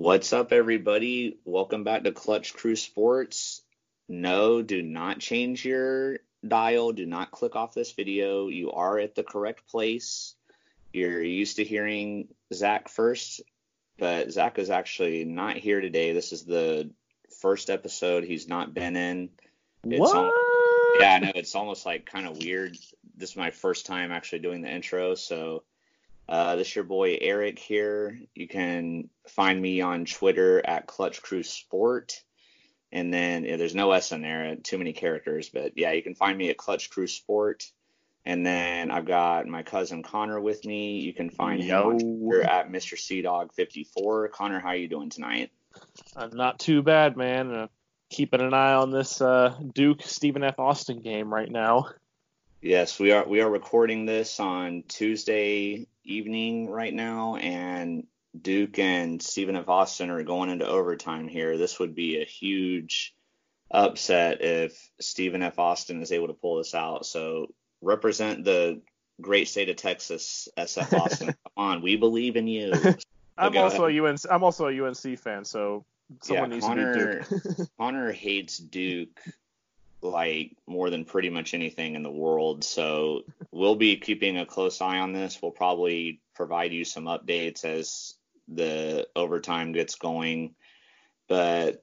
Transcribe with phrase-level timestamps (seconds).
[0.00, 1.36] What's up, everybody?
[1.44, 3.60] Welcome back to Clutch Crew Sports.
[4.08, 6.92] No, do not change your dial.
[6.92, 8.48] Do not click off this video.
[8.48, 10.34] You are at the correct place.
[10.90, 13.42] You're used to hearing Zach first,
[13.98, 16.14] but Zach is actually not here today.
[16.14, 16.90] This is the
[17.42, 19.28] first episode he's not been in.
[19.84, 20.16] It's what?
[20.16, 20.32] Al-
[20.98, 21.32] yeah, I know.
[21.34, 22.74] It's almost like kind of weird.
[23.18, 25.62] This is my first time actually doing the intro, so
[26.30, 28.20] uh, this is your boy Eric here.
[28.36, 32.22] You can find me on Twitter at Clutch Crew Sport.
[32.92, 35.48] And then yeah, there's no S in there, too many characters.
[35.48, 37.64] But yeah, you can find me at Clutch Crew Sport.
[38.24, 41.00] And then I've got my cousin Connor with me.
[41.00, 42.94] You can find him on Twitter at Mr.
[42.96, 45.50] Seadog 54 Connor, how are you doing tonight?
[46.14, 47.52] I'm not too bad, man.
[47.52, 47.66] Uh,
[48.08, 50.60] keeping an eye on this uh, Duke Stephen F.
[50.60, 51.88] Austin game right now.
[52.60, 53.26] Yes, we are.
[53.26, 58.06] We are recording this on Tuesday evening right now, and
[58.38, 59.68] Duke and Stephen F.
[59.68, 61.58] Austin are going into overtime here.
[61.58, 63.14] This would be a huge
[63.70, 65.58] upset if Stephen F.
[65.58, 67.06] Austin is able to pull this out.
[67.06, 67.46] So
[67.80, 68.82] represent the
[69.20, 71.26] great state of Texas, SF Austin.
[71.28, 72.72] Come on, we believe in you.
[73.38, 74.20] I'm also a UNC.
[74.30, 75.84] I'm also a UNC fan, so
[76.22, 77.68] someone yeah, needs Connor, to be Duke.
[77.78, 79.20] Connor hates Duke
[80.02, 82.64] like more than pretty much anything in the world.
[82.64, 85.40] So we'll be keeping a close eye on this.
[85.40, 88.14] We'll probably provide you some updates as
[88.48, 90.54] the overtime gets going.
[91.28, 91.82] But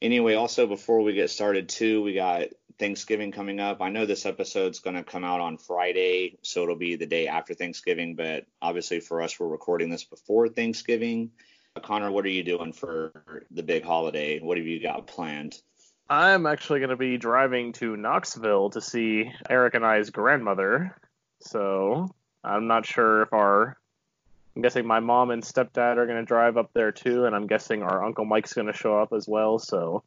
[0.00, 3.80] anyway, also before we get started too, we got Thanksgiving coming up.
[3.80, 7.28] I know this episode's going to come out on Friday, so it'll be the day
[7.28, 11.30] after Thanksgiving, but obviously for us we're recording this before Thanksgiving.
[11.80, 13.12] Connor, what are you doing for
[13.50, 14.40] the big holiday?
[14.40, 15.60] What have you got planned?
[16.12, 20.94] I'm actually going to be driving to Knoxville to see Eric and I's grandmother.
[21.40, 23.78] So I'm not sure if our.
[24.54, 27.46] I'm guessing my mom and stepdad are going to drive up there too, and I'm
[27.46, 29.58] guessing our Uncle Mike's going to show up as well.
[29.58, 30.02] So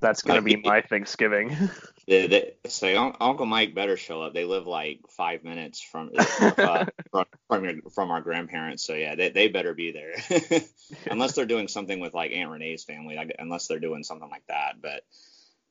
[0.00, 1.56] that's going to be my Thanksgiving.
[2.66, 4.34] Say Uncle Mike better show up.
[4.34, 9.14] They live like five minutes from uh, from from, your, from our grandparents, so yeah,
[9.14, 10.60] they, they better be there.
[11.10, 14.46] unless they're doing something with like Aunt Renee's family, like, unless they're doing something like
[14.48, 14.82] that.
[14.82, 15.04] But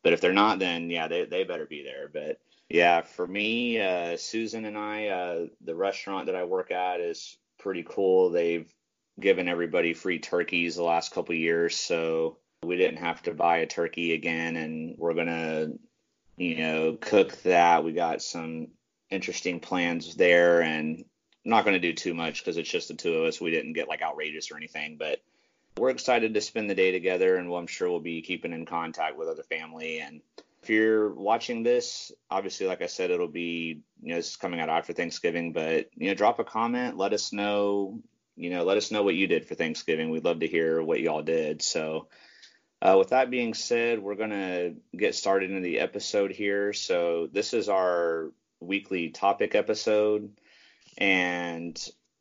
[0.03, 2.09] but if they're not, then yeah, they they better be there.
[2.11, 2.39] But
[2.69, 7.37] yeah, for me, uh, Susan and I, uh, the restaurant that I work at is
[7.57, 8.29] pretty cool.
[8.29, 8.71] They've
[9.19, 13.67] given everybody free turkeys the last couple years, so we didn't have to buy a
[13.67, 15.69] turkey again, and we're gonna
[16.39, 17.83] you know, cook that.
[17.83, 18.69] We got some
[19.09, 21.03] interesting plans there, and
[21.45, 23.41] I'm not to do too much because it's just the two of us.
[23.41, 25.19] We didn't get like outrageous or anything, but
[25.79, 29.17] we're excited to spend the day together, and I'm sure we'll be keeping in contact
[29.17, 29.99] with other family.
[29.99, 30.21] And
[30.61, 34.59] if you're watching this, obviously, like I said, it'll be you know this is coming
[34.59, 37.99] out after Thanksgiving, but you know, drop a comment, let us know.
[38.35, 40.09] You know, let us know what you did for Thanksgiving.
[40.09, 41.61] We'd love to hear what y'all did.
[41.61, 42.07] So
[42.81, 46.71] uh, with that being said, we're going to get started in the episode here.
[46.71, 48.31] So, this is our
[48.61, 50.31] weekly topic episode,
[50.97, 51.77] and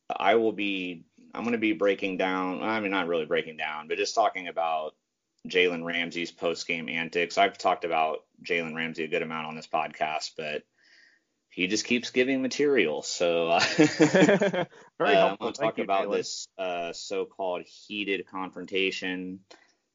[0.09, 3.89] I will be, I'm going to be breaking down, I mean, not really breaking down,
[3.89, 4.95] but just talking about
[5.49, 7.39] Jalen Ramsey's post game antics.
[7.39, 10.63] I've talked about Jalen Ramsey a good amount on this podcast, but
[11.51, 13.03] he just keeps giving material.
[13.03, 14.65] So, uh, uh,
[15.01, 16.17] I'm going to talk you, about Jalen.
[16.17, 19.41] this uh, so called heated confrontation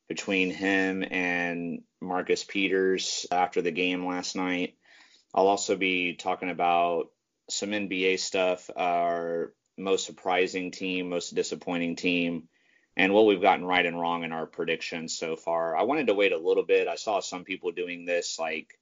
[0.09, 4.75] between him and Marcus Peters after the game last night.
[5.33, 7.07] I'll also be talking about
[7.49, 12.47] some NBA stuff, our most surprising team, most disappointing team,
[12.95, 15.75] and what we've gotten right and wrong in our predictions so far.
[15.75, 16.87] I wanted to wait a little bit.
[16.87, 18.77] I saw some people doing this like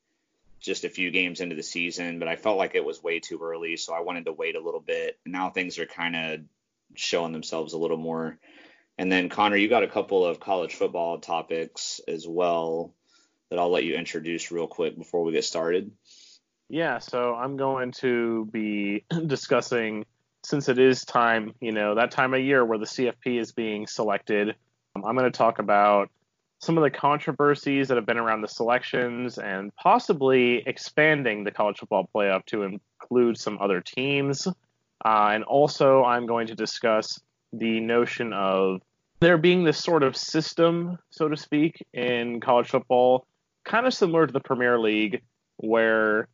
[0.59, 3.39] just a few games into the season, but I felt like it was way too
[3.41, 5.17] early, so I wanted to wait a little bit.
[5.25, 6.39] Now things are kind of
[6.95, 8.37] showing themselves a little more.
[8.97, 12.93] And then Connor, you got a couple of college football topics as well
[13.49, 15.91] that I'll let you introduce real quick before we get started.
[16.69, 20.05] Yeah, so I'm going to be discussing,
[20.43, 23.87] since it is time, you know, that time of year where the CFP is being
[23.87, 24.55] selected,
[24.95, 26.09] um, I'm going to talk about
[26.59, 31.79] some of the controversies that have been around the selections and possibly expanding the college
[31.79, 34.47] football playoff to include some other teams.
[35.03, 37.19] Uh, and also, I'm going to discuss
[37.51, 38.81] the notion of
[39.19, 43.25] there being this sort of system, so to speak, in college football,
[43.63, 45.21] kind of similar to the Premier League,
[45.57, 46.27] where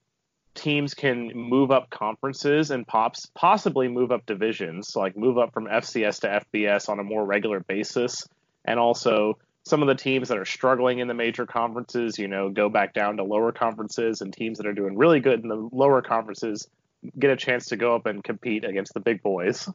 [0.57, 5.65] teams can move up conferences and pops possibly move up divisions, like move up from
[5.65, 8.27] FCS to FBS on a more regular basis,
[8.65, 12.50] and also some of the teams that are struggling in the major conferences, you know,
[12.50, 15.69] go back down to lower conferences, and teams that are doing really good in the
[15.71, 16.68] lower conferences
[17.19, 19.69] get a chance to go up and compete against the big boys.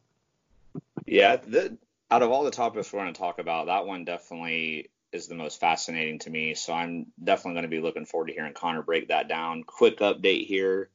[1.05, 1.77] Yeah, the,
[2.11, 5.35] out of all the topics we're going to talk about, that one definitely is the
[5.35, 6.53] most fascinating to me.
[6.55, 9.63] So I'm definitely going to be looking forward to hearing Connor break that down.
[9.63, 10.89] Quick update here.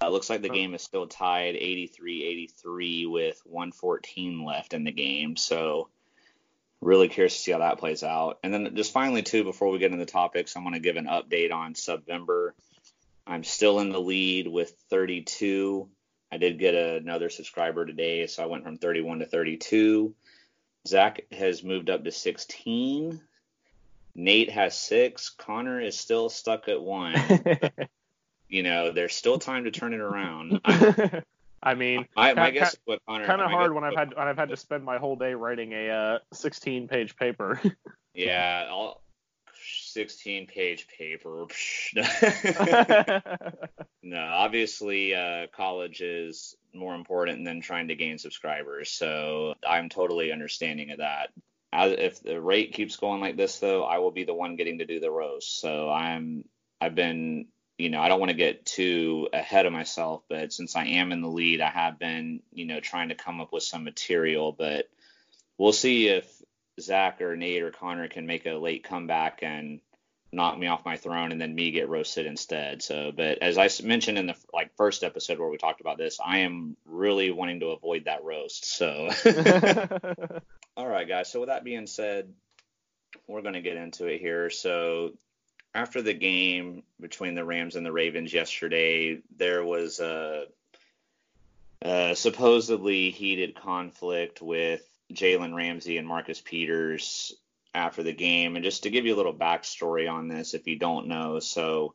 [0.00, 5.36] Uh, looks like the game is still tied 83-83 with 114 left in the game.
[5.36, 5.88] So
[6.80, 8.38] really curious to see how that plays out.
[8.42, 10.96] And then just finally too, before we get into the topics, I'm going to give
[10.96, 12.52] an update on Subvember.
[13.26, 15.88] I'm still in the lead with 32.
[16.30, 20.14] I did get another subscriber today, so I went from 31 to 32.
[20.86, 23.20] Zach has moved up to 16.
[24.18, 25.30] Nate has six.
[25.30, 27.14] Connor is still stuck at one.
[28.48, 30.60] you know, there's still time to turn it around.
[31.62, 34.36] I mean, I, my guess what Connor kind of hard when I've had when I've
[34.36, 37.60] had to spend my whole day writing a uh, 16 page paper.
[38.14, 39.02] yeah, all
[39.82, 41.46] 16 page paper.
[44.02, 48.90] no, obviously, uh, college is more important than trying to gain subscribers.
[48.90, 51.30] So I'm totally understanding of that.
[51.72, 54.78] As, if the rate keeps going like this, though, I will be the one getting
[54.78, 55.60] to do the roast.
[55.60, 56.44] So I'm
[56.80, 57.48] I've been
[57.78, 61.12] you know, I don't want to get too ahead of myself, but since I am
[61.12, 64.50] in the lead, I have been, you know, trying to come up with some material.
[64.50, 64.88] But
[65.56, 66.28] we'll see if
[66.80, 69.80] Zach or Nate or Connor can make a late comeback and
[70.32, 72.82] knock me off my throne and then me get roasted instead.
[72.82, 76.18] So, but as I mentioned in the like first episode where we talked about this,
[76.22, 78.64] I am really wanting to avoid that roast.
[78.64, 79.08] So,
[80.78, 81.28] all right, guys.
[81.28, 82.32] So with that being said,
[83.26, 84.48] we're going to get into it here.
[84.48, 85.12] So
[85.74, 90.44] after the game between the Rams and the Ravens yesterday, there was a,
[91.82, 97.34] a supposedly heated conflict with Jalen Ramsey and Marcus Peters
[97.74, 98.54] after the game.
[98.54, 101.94] And just to give you a little backstory on this, if you don't know, so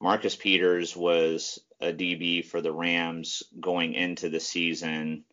[0.00, 5.24] Marcus Peters was a DB for the Rams going into the season.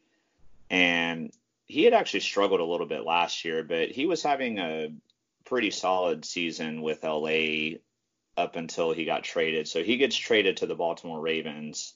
[0.70, 1.32] And
[1.66, 4.94] he had actually struggled a little bit last year, but he was having a
[5.46, 7.78] pretty solid season with LA
[8.36, 9.68] up until he got traded.
[9.68, 11.94] So he gets traded to the Baltimore Ravens.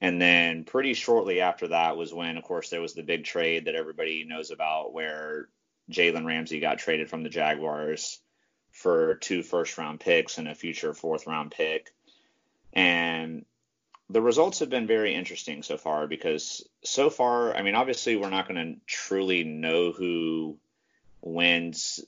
[0.00, 3.64] And then pretty shortly after that was when, of course, there was the big trade
[3.64, 5.48] that everybody knows about where
[5.90, 8.20] Jalen Ramsey got traded from the Jaguars
[8.70, 11.92] for two first round picks and a future fourth round pick.
[12.72, 13.44] And
[14.10, 18.30] the results have been very interesting so far because so far, I mean, obviously, we're
[18.30, 20.56] not going to truly know who
[21.20, 22.00] wins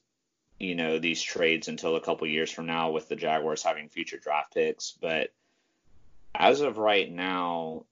[0.61, 4.19] you know these trades until a couple years from now with the Jaguars having future
[4.19, 4.93] draft picks.
[5.01, 5.33] But
[6.35, 7.87] as of right now,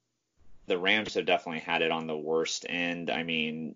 [0.66, 3.10] the Rams have definitely had it on the worst end.
[3.10, 3.74] I mean,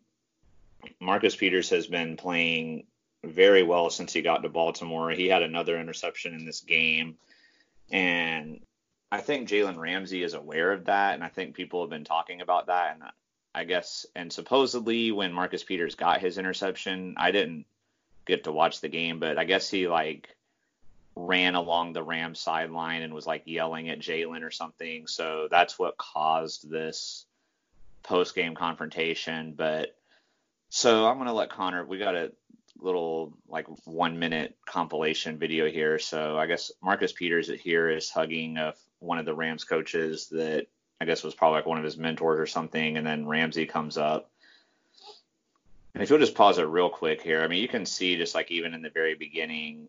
[1.00, 2.85] Marcus Peters has been playing
[3.25, 5.11] very well since he got to Baltimore.
[5.11, 7.17] He had another interception in this game,
[7.90, 8.61] and
[9.12, 12.41] I think Jalen Ramsey is aware of that, and I think people have been talking
[12.41, 12.94] about that.
[12.94, 13.03] And
[13.55, 17.67] I guess, and supposedly when Marcus Peters got his interception, I didn't
[18.25, 20.35] get to watch the game, but I guess he like
[21.14, 25.06] ran along the Rams sideline and was like yelling at Jalen or something.
[25.06, 27.26] So that's what caused this
[28.03, 29.53] post game confrontation.
[29.53, 29.94] But
[30.70, 31.85] so I'm gonna let Connor.
[31.85, 32.32] We got a
[32.79, 35.99] little like one minute compilation video here.
[35.99, 40.66] So I guess Marcus Peters here is hugging a, one of the Rams coaches that
[41.00, 43.99] I guess was probably like one of his mentors or something, and then Ramsey comes
[43.99, 44.31] up
[45.94, 48.34] and if you'll just pause it real quick here, I mean, you can see just
[48.34, 49.88] like even in the very beginning,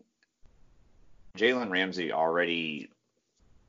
[1.38, 2.90] Jalen Ramsey already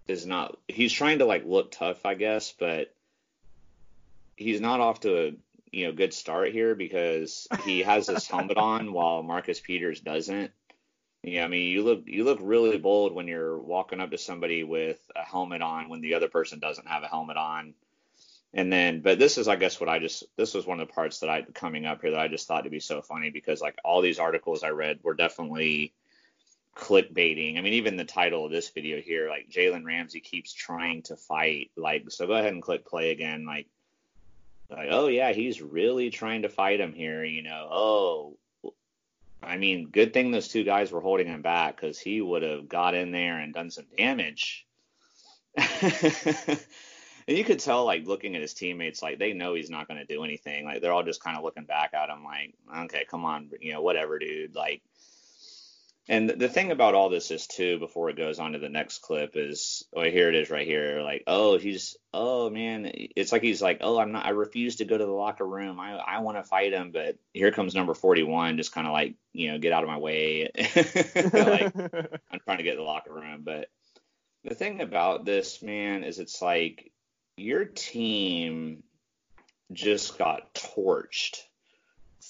[0.08, 0.58] is not.
[0.68, 2.94] He's trying to like look tough, I guess, but
[4.36, 5.32] he's not off to a
[5.72, 10.52] you know good start here because he has his helmet on while Marcus Peters doesn't.
[11.28, 14.64] Yeah, I mean, you look you look really bold when you're walking up to somebody
[14.64, 17.74] with a helmet on when the other person doesn't have a helmet on.
[18.54, 20.94] And then, but this is, I guess, what I just, this was one of the
[20.94, 23.60] parts that I, coming up here that I just thought to be so funny because
[23.60, 25.94] like all these articles I read were definitely
[26.76, 27.58] clickbaiting.
[27.58, 31.16] I mean, even the title of this video here, like Jalen Ramsey keeps trying to
[31.16, 31.72] fight.
[31.76, 33.46] Like, so go ahead and click play again.
[33.46, 33.68] Like,
[34.70, 37.26] like, oh yeah, he's really trying to fight him here.
[37.26, 38.38] You know, oh,
[39.46, 42.68] I mean, good thing those two guys were holding him back because he would have
[42.68, 44.66] got in there and done some damage.
[47.28, 50.00] and you could tell like looking at his teammates like they know he's not going
[50.00, 53.06] to do anything like they're all just kind of looking back at him like okay
[53.10, 54.82] come on you know whatever dude like
[56.08, 59.00] and the thing about all this is too before it goes on to the next
[59.00, 63.42] clip is oh here it is right here like oh he's oh man it's like
[63.42, 65.80] he's like oh i'm not i refuse to go to the locker room.
[65.80, 69.16] I i want to fight him but here comes number 41 just kind of like
[69.34, 70.52] you know get out of my way.
[71.16, 71.76] Like
[72.32, 73.42] i'm trying to get to the locker room.
[73.44, 73.70] But
[74.44, 76.92] the thing about this man is it's like
[77.36, 78.84] your team
[79.72, 81.38] just got torched.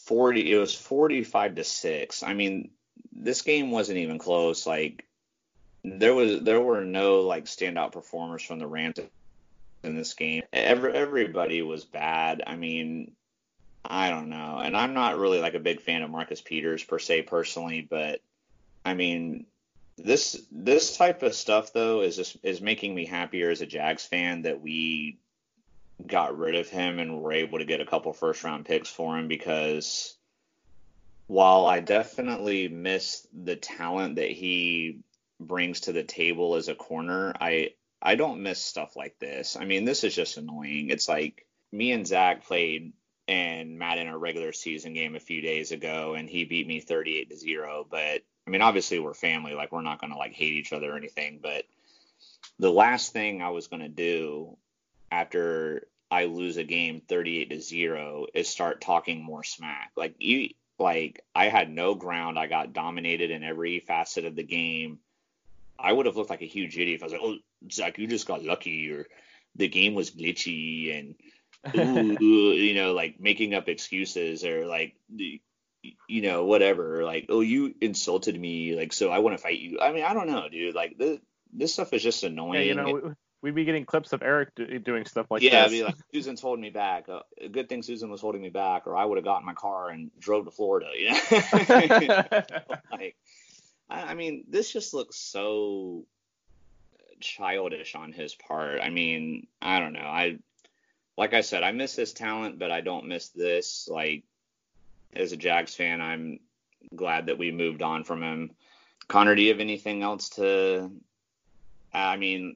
[0.06, 2.70] 40 it was 45 to 6 i mean
[3.16, 4.68] this game wasn't even close.
[4.68, 5.06] Like
[5.84, 9.00] there was there were no like standout performers from the rams
[9.84, 10.44] in this game.
[10.52, 12.44] Every, everybody was bad.
[12.46, 13.12] I mean
[13.88, 14.60] i don't know.
[14.64, 18.20] And i'm not really like a big fan of marcus peters per se personally but
[18.84, 19.46] i mean
[19.98, 24.04] this this type of stuff though is just is making me happier as a jags
[24.04, 25.18] fan that we
[26.06, 29.18] got rid of him and were able to get a couple first round picks for
[29.18, 30.18] him because
[31.28, 35.00] while I definitely miss the talent that he
[35.40, 39.56] brings to the table as a corner, I I don't miss stuff like this.
[39.56, 40.90] I mean, this is just annoying.
[40.90, 42.94] It's like me and Zach played
[43.28, 47.30] Madden in a regular season game a few days ago, and he beat me 38
[47.32, 47.86] to zero.
[47.90, 49.54] But I mean, obviously we're family.
[49.54, 51.40] Like we're not gonna like hate each other or anything.
[51.42, 51.66] But
[52.60, 54.58] the last thing I was gonna do
[55.12, 59.92] after I lose a game 38 to 0 is start talking more smack.
[59.96, 62.38] Like you like I had no ground.
[62.38, 65.00] I got dominated in every facet of the game.
[65.78, 67.38] I would have looked like a huge idiot if I was like, "Oh,
[67.72, 69.08] Zach, you just got lucky," or
[69.56, 71.16] the game was glitchy, and
[72.22, 77.04] ooh, you know, like making up excuses or like, you know, whatever.
[77.04, 79.80] Like, oh, you insulted me, like, so I want to fight you.
[79.82, 80.76] I mean, I don't know, dude.
[80.76, 81.20] Like, this
[81.54, 82.54] this stuff is just annoying.
[82.54, 85.74] Yeah, you know, we'd be getting clips of Eric do, doing stuff like yeah, this.
[85.74, 87.08] Yeah, be like Susan's holding me back.
[87.08, 87.22] Uh,
[87.52, 90.10] good thing Susan was holding me back, or I would have gotten my car and
[90.20, 90.88] drove to Florida.
[90.98, 91.20] You know,
[92.92, 93.16] like
[93.88, 96.08] I, I mean, this just looks so
[97.20, 98.82] childish on his part.
[98.82, 100.00] I mean, I don't know.
[100.00, 100.40] I
[101.16, 103.88] like I said, I miss his talent, but I don't miss this.
[103.88, 104.24] Like
[105.16, 106.40] as a Jags fan, I'm
[106.96, 108.52] glad that we moved on from him.
[109.08, 110.90] Connor, do you have anything else to?
[111.94, 112.56] I mean,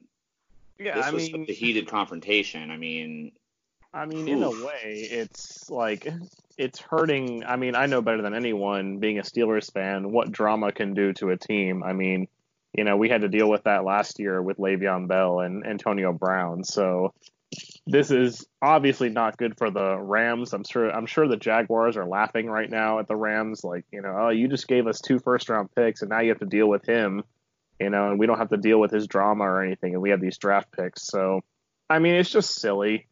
[0.80, 2.70] yeah, this I was mean, a heated confrontation.
[2.70, 3.32] I mean,
[3.92, 6.08] I mean, in a way, it's like
[6.56, 7.44] it's hurting.
[7.44, 11.12] I mean, I know better than anyone, being a Steelers fan, what drama can do
[11.14, 11.82] to a team.
[11.82, 12.28] I mean,
[12.72, 16.14] you know, we had to deal with that last year with Le'Veon Bell and Antonio
[16.14, 16.64] Brown.
[16.64, 17.12] So
[17.86, 20.54] this is obviously not good for the Rams.
[20.54, 20.88] I'm sure.
[20.88, 24.28] I'm sure the Jaguars are laughing right now at the Rams, like, you know, oh,
[24.30, 26.88] you just gave us two first round picks, and now you have to deal with
[26.88, 27.22] him
[27.80, 30.10] you know, and we don't have to deal with his drama or anything, and we
[30.10, 31.02] have these draft picks.
[31.02, 31.42] So,
[31.88, 33.06] I mean, it's just silly.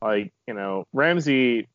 [0.00, 1.68] Like, you know, Ramsey,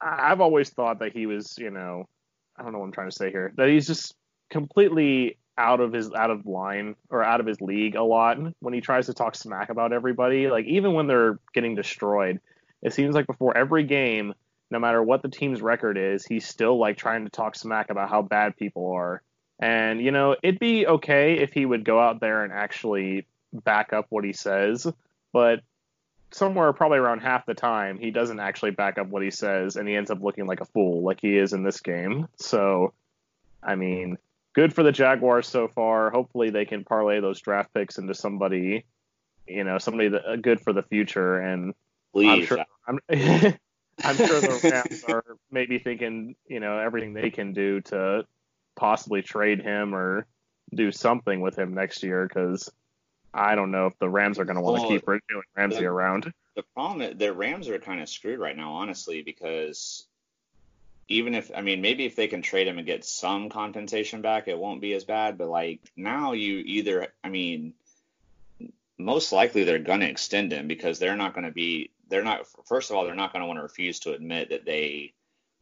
[0.00, 2.08] I've always thought that he was, you know,
[2.56, 4.14] I don't know what I'm trying to say here, that he's just
[4.50, 8.72] completely out of his out of line or out of his league a lot when
[8.72, 10.48] he tries to talk smack about everybody.
[10.48, 12.40] Like even when they're getting destroyed,
[12.80, 14.34] it seems like before every game,
[14.70, 18.08] no matter what the team's record is, he's still like trying to talk smack about
[18.08, 19.22] how bad people are.
[19.58, 23.92] And, you know, it'd be okay if he would go out there and actually back
[23.92, 24.86] up what he says,
[25.32, 25.60] but
[26.30, 29.88] somewhere probably around half the time he doesn't actually back up what he says and
[29.88, 32.28] he ends up looking like a fool like he is in this game.
[32.36, 32.92] So,
[33.62, 34.18] I mean,
[34.52, 36.10] good for the Jaguars so far.
[36.10, 38.84] Hopefully they can parlay those draft picks into somebody,
[39.46, 41.74] you know, somebody that uh, good for the future and
[42.12, 42.28] Please.
[42.40, 42.98] I'm sure I'm,
[44.04, 48.26] I'm sure the Rams are maybe thinking, you know, everything they can do to
[48.78, 50.26] possibly trade him or
[50.74, 52.70] do something with him next year because
[53.34, 55.80] I don't know if the Rams are going to want to Well, keep Jalen Ramsey
[55.80, 56.32] the- around.
[56.54, 60.06] the problem is the Rams are kind of screwed right now, honestly, because
[61.08, 64.46] even if I mean maybe if they can trade him and get some compensation back,
[64.48, 65.38] it won't be as bad.
[65.38, 67.72] But like now, you either I mean,
[68.98, 72.46] most likely they're going to extend him because they're not going to be they're not
[72.66, 75.12] first of all they're not going to want to refuse to admit that they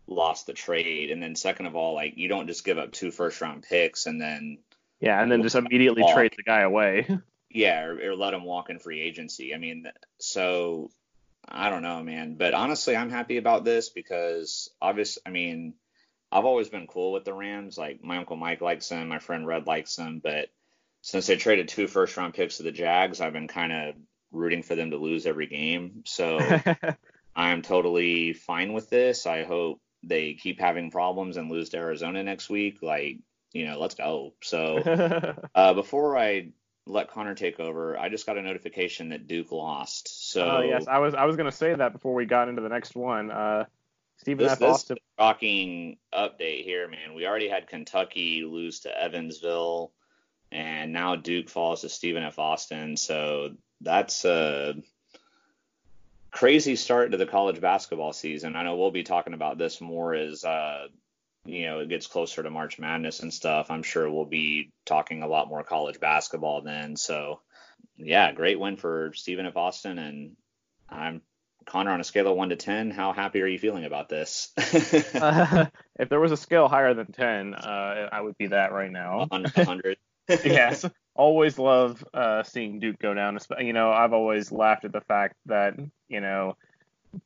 [0.06, 3.10] lost the trade, and then second of all, like you don't just give up two
[3.10, 4.58] first round picks and then
[5.00, 7.08] Yeah, and then just immediately trade the guy away.
[7.50, 9.54] yeah, or, or let him walk in free agency.
[9.54, 9.86] I mean,
[10.18, 10.90] so
[11.48, 12.34] I don't know, man.
[12.34, 15.74] But honestly, I'm happy about this because obviously, I mean,
[16.30, 17.78] I've always been cool with the Rams.
[17.78, 20.48] Like my uncle Mike likes them, my friend Red likes them, but
[21.02, 23.94] since they traded two first round picks to the Jags, I've been kind of
[24.32, 26.02] rooting for them to lose every game.
[26.04, 26.40] So
[27.36, 29.24] I'm totally fine with this.
[29.24, 32.82] I hope they keep having problems and lose to Arizona next week.
[32.82, 33.18] Like,
[33.52, 34.34] you know, let's go.
[34.42, 34.78] So
[35.54, 36.52] uh, before I
[36.86, 40.30] let Connor take over, I just got a notification that Duke lost.
[40.30, 42.68] So Oh yes, I was I was gonna say that before we got into the
[42.68, 43.30] next one.
[43.30, 43.64] Uh,
[44.18, 44.62] Stephen this, F.
[44.62, 44.96] Austin.
[45.18, 47.14] shocking update here, man.
[47.14, 49.92] We already had Kentucky lose to Evansville,
[50.50, 52.38] and now Duke falls to Stephen F.
[52.38, 52.96] Austin.
[52.96, 54.74] So that's a
[56.36, 58.56] crazy start to the college basketball season.
[58.56, 60.88] I know we'll be talking about this more as uh,
[61.46, 63.70] you know it gets closer to March Madness and stuff.
[63.70, 66.94] I'm sure we'll be talking a lot more college basketball then.
[66.96, 67.40] So
[67.96, 69.56] yeah, great win for Stephen F.
[69.56, 70.36] Austin, and
[70.90, 71.22] I'm
[71.64, 74.52] Connor, on a scale of one to ten, how happy are you feeling about this?
[75.14, 75.66] uh,
[75.98, 79.26] if there was a scale higher than ten, uh, I would be that right now.
[79.30, 79.96] hundred.
[80.28, 80.84] yes,
[81.16, 83.38] always love uh, seeing Duke go down.
[83.58, 85.74] You know, I've always laughed at the fact that
[86.08, 86.56] you know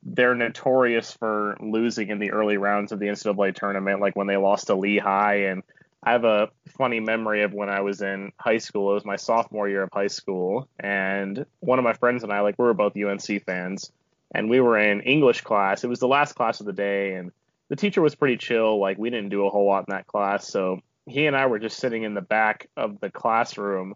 [0.02, 4.36] they're notorious for losing in the early rounds of the NCAA tournament, like when they
[4.36, 5.46] lost to Lehigh.
[5.50, 5.62] And
[6.02, 8.92] I have a funny memory of when I was in high school.
[8.92, 12.40] It was my sophomore year of high school, and one of my friends and I,
[12.40, 13.92] like, we were both UNC fans,
[14.34, 15.84] and we were in English class.
[15.84, 17.32] It was the last class of the day, and
[17.68, 18.78] the teacher was pretty chill.
[18.80, 20.80] Like, we didn't do a whole lot in that class, so
[21.10, 23.94] he and I were just sitting in the back of the classroom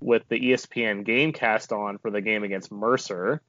[0.00, 3.42] with the ESPN Gamecast on for the game against Mercer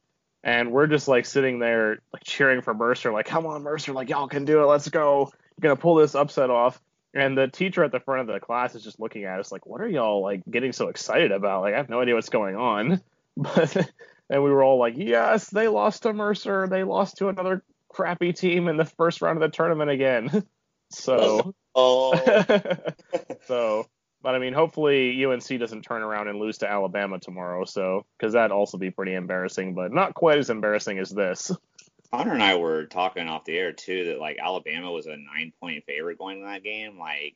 [0.44, 4.10] and we're just like sitting there like cheering for Mercer, like, come on, Mercer, like
[4.10, 5.32] y'all can do it, let's go.
[5.58, 6.82] You're gonna pull this upset off.
[7.14, 9.66] And the teacher at the front of the class is just looking at us like,
[9.66, 11.62] what are y'all like getting so excited about?
[11.62, 13.02] Like I have no idea what's going on.
[13.38, 13.90] But
[14.30, 18.34] and we were all like, Yes, they lost to Mercer, they lost to another crappy
[18.34, 20.46] team in the first round of the tournament again.
[20.92, 22.14] So oh
[23.48, 23.88] so
[24.22, 27.66] but I mean, hopefully UNC doesn't turn around and lose to Alabama tomorrow.
[27.66, 31.52] So, because that'd also be pretty embarrassing, but not quite as embarrassing as this.
[32.12, 35.54] Connor and I were talking off the air too that like Alabama was a nine
[35.60, 37.00] point favorite going to that game.
[37.00, 37.36] Like,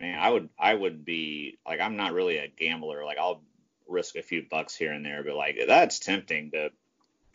[0.00, 3.04] man, I would I would be like I'm not really a gambler.
[3.04, 3.42] Like I'll
[3.86, 6.70] risk a few bucks here and there, but like that's tempting to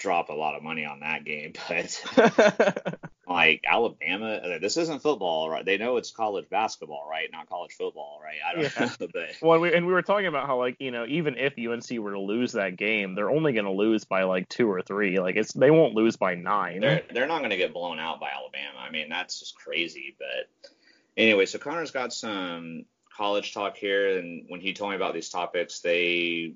[0.01, 5.50] drop a lot of money on that game, but like Alabama, uh, this isn't football,
[5.50, 5.63] right?
[5.63, 7.29] They know it's college basketball, right?
[7.31, 8.38] Not college football, right?
[8.46, 8.89] I don't yeah.
[9.00, 11.53] know, but well, we, and we were talking about how like you know even if
[11.58, 14.81] UNC were to lose that game, they're only going to lose by like two or
[14.81, 15.20] three.
[15.20, 16.81] Like it's they won't lose by nine.
[16.81, 18.79] They're they're not going to get blown out by Alabama.
[18.79, 20.15] I mean that's just crazy.
[20.17, 20.74] But
[21.15, 25.29] anyway, so Connor's got some college talk here, and when he told me about these
[25.29, 26.55] topics, they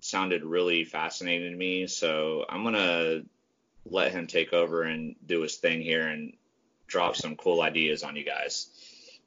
[0.00, 1.86] sounded really fascinating to me.
[1.86, 3.22] So I'm gonna
[3.86, 6.34] let him take over and do his thing here and
[6.86, 8.68] drop some cool ideas on you guys.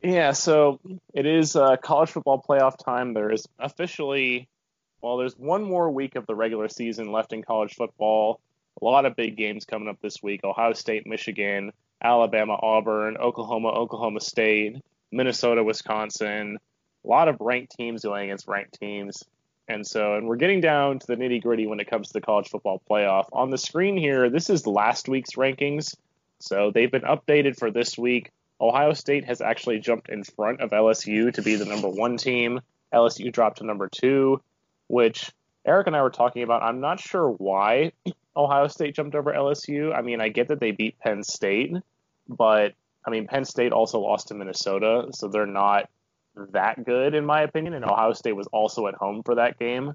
[0.01, 0.79] Yeah, so
[1.13, 3.13] it is uh, college football playoff time.
[3.13, 4.49] There is officially,
[5.01, 8.41] well, there's one more week of the regular season left in college football.
[8.81, 11.71] A lot of big games coming up this week Ohio State, Michigan,
[12.03, 16.57] Alabama, Auburn, Oklahoma, Oklahoma State, Minnesota, Wisconsin.
[17.05, 19.23] A lot of ranked teams going against ranked teams.
[19.67, 22.21] And so, and we're getting down to the nitty gritty when it comes to the
[22.21, 23.27] college football playoff.
[23.31, 25.95] On the screen here, this is last week's rankings.
[26.39, 28.31] So they've been updated for this week.
[28.59, 32.59] Ohio State has actually jumped in front of LSU to be the number one team.
[32.93, 34.41] LSU dropped to number two,
[34.87, 35.31] which
[35.65, 36.61] Eric and I were talking about.
[36.61, 37.93] I'm not sure why
[38.35, 39.95] Ohio State jumped over LSU.
[39.95, 41.73] I mean, I get that they beat Penn State,
[42.27, 42.73] but
[43.05, 45.89] I mean, Penn State also lost to Minnesota, so they're not
[46.51, 49.93] that good in my opinion, and Ohio State was also at home for that game.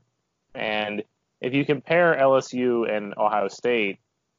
[0.54, 1.02] And
[1.40, 3.98] if you compare LSU and Ohio State,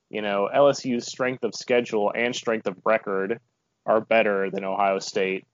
[0.09, 3.39] you know LSU's strength of schedule and strength of record
[3.85, 5.45] are better than Ohio State,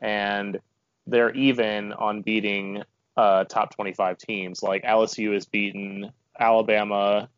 [0.00, 0.58] and
[1.06, 2.82] they're even on beating
[3.16, 4.62] uh, top 25 teams.
[4.62, 7.28] Like LSU has beaten Alabama,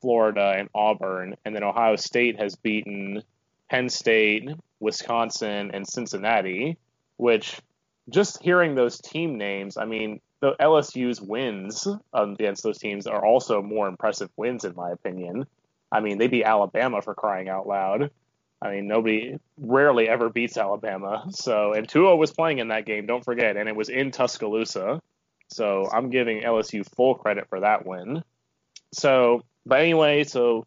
[0.00, 3.22] Florida, and Auburn, and then Ohio State has beaten
[3.70, 4.48] Penn State,
[4.80, 6.78] Wisconsin, and Cincinnati,
[7.16, 7.60] which
[8.08, 13.60] just hearing those team names, I mean, the LSU's wins against those teams are also
[13.62, 15.46] more impressive wins, in my opinion.
[15.90, 18.10] I mean, they beat Alabama for crying out loud.
[18.60, 21.26] I mean, nobody rarely ever beats Alabama.
[21.30, 25.00] So, and Tua was playing in that game, don't forget, and it was in Tuscaloosa.
[25.48, 28.22] So, I'm giving LSU full credit for that win.
[28.92, 30.66] So, but anyway, so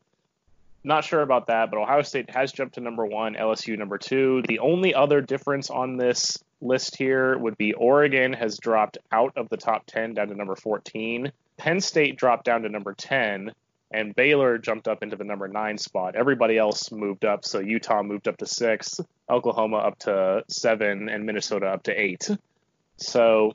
[0.84, 4.42] not sure about that, but Ohio State has jumped to number one, LSU number two.
[4.48, 9.50] The only other difference on this list here would be Oregon has dropped out of
[9.50, 11.32] the top 10 down to number 14.
[11.58, 13.52] Penn State dropped down to number 10,
[13.92, 16.16] and Baylor jumped up into the number 9 spot.
[16.16, 21.26] Everybody else moved up, so Utah moved up to 6, Oklahoma up to 7, and
[21.26, 22.30] Minnesota up to 8.
[22.98, 23.54] So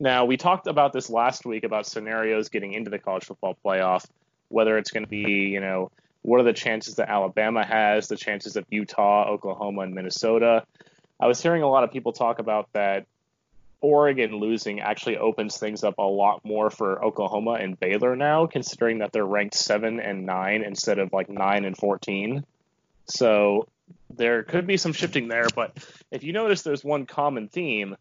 [0.00, 4.06] now we talked about this last week about scenarios getting into the college football playoff,
[4.48, 5.90] whether it's going to be, you know,
[6.22, 10.64] what are the chances that Alabama has, the chances of Utah, Oklahoma, and Minnesota.
[11.20, 13.06] I was hearing a lot of people talk about that
[13.80, 18.98] Oregon losing actually opens things up a lot more for Oklahoma and Baylor now, considering
[18.98, 22.44] that they're ranked seven and nine instead of like nine and fourteen.
[23.06, 23.68] So
[24.10, 25.76] there could be some shifting there, but
[26.10, 27.96] if you notice, there's one common theme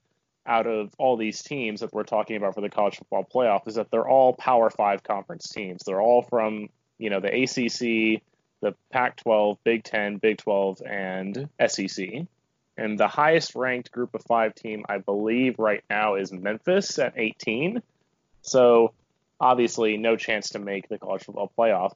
[0.46, 3.76] out of all these teams that we're talking about for the college football playoff is
[3.76, 5.84] that they're all Power Five conference teams.
[5.86, 8.22] They're all from you know the ACC,
[8.62, 12.26] the Pac-12, Big Ten, Big 12, and SEC.
[12.78, 17.14] And the highest ranked group of five team, I believe, right now is Memphis at
[17.18, 17.82] 18.
[18.44, 18.94] So
[19.40, 21.94] obviously, no chance to make the college football playoff.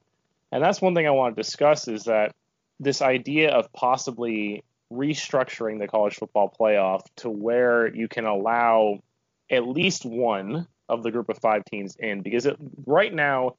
[0.52, 2.34] And that's one thing I want to discuss is that
[2.80, 9.00] this idea of possibly restructuring the college football playoff to where you can allow
[9.50, 13.56] at least one of the group of five teams in because it, right now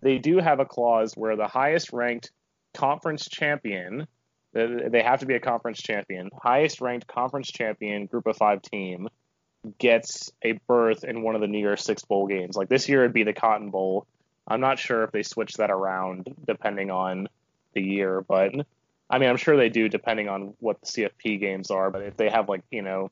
[0.00, 2.30] they do have a clause where the highest ranked
[2.74, 4.06] conference champion
[4.52, 9.08] they have to be a conference champion highest ranked conference champion group of five team
[9.78, 13.02] gets a berth in one of the new year's six bowl games like this year
[13.02, 14.06] it'd be the cotton bowl
[14.46, 17.28] i'm not sure if they switch that around depending on
[17.74, 18.52] the year but
[19.10, 22.16] i mean i'm sure they do depending on what the cfp games are but if
[22.16, 23.10] they have like you know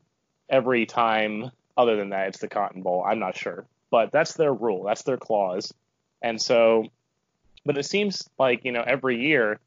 [0.48, 3.04] every time other than that, it's the Cotton Bowl.
[3.06, 4.84] I'm not sure, but that's their rule.
[4.84, 5.72] That's their clause.
[6.22, 6.86] And so,
[7.64, 9.60] but it seems like you know every year,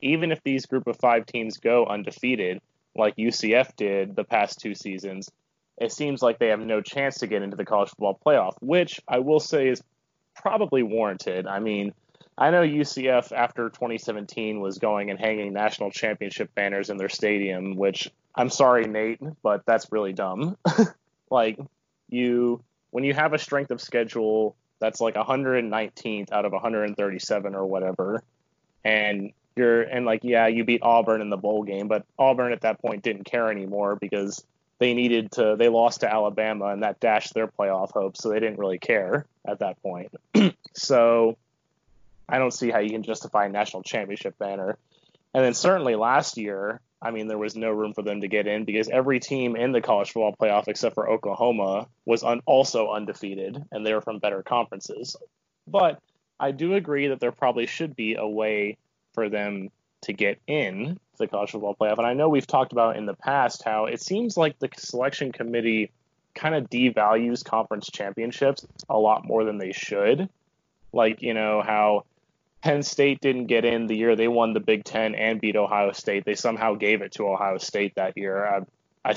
[0.00, 2.60] even if these group of five teams go undefeated,
[2.96, 5.30] like UCF did the past two seasons,
[5.78, 9.00] it seems like they have no chance to get into the college football playoff, which
[9.08, 9.82] I will say is
[10.34, 11.46] probably warranted.
[11.46, 11.92] I mean,
[12.36, 17.76] I know UCF after 2017 was going and hanging national championship banners in their stadium,
[17.76, 20.56] which I'm sorry, Nate, but that's really dumb.
[21.30, 21.58] like
[22.08, 27.66] you when you have a strength of schedule that's like 119th out of 137 or
[27.66, 28.22] whatever,
[28.84, 32.62] and you're and like yeah you beat Auburn in the bowl game, but Auburn at
[32.62, 34.44] that point didn't care anymore because
[34.78, 38.40] they needed to they lost to Alabama and that dashed their playoff hopes, so they
[38.40, 40.12] didn't really care at that point.
[40.74, 41.36] so
[42.28, 44.76] I don't see how you can justify a national championship banner.
[45.34, 48.46] And then certainly last year, I mean, there was no room for them to get
[48.46, 52.90] in because every team in the college football playoff except for Oklahoma was un- also
[52.90, 55.16] undefeated, and they were from better conferences.
[55.66, 56.00] But
[56.40, 58.78] I do agree that there probably should be a way
[59.14, 59.70] for them
[60.02, 61.98] to get in the college football playoff.
[61.98, 65.32] And I know we've talked about in the past how it seems like the selection
[65.32, 65.90] committee
[66.34, 70.28] kind of devalues conference championships a lot more than they should.
[70.92, 72.04] Like, you know, how
[72.62, 75.92] Penn State didn't get in the year they won the Big Ten and beat Ohio
[75.92, 76.24] State.
[76.24, 78.44] They somehow gave it to Ohio State that year.
[78.46, 78.60] I,
[79.10, 79.14] I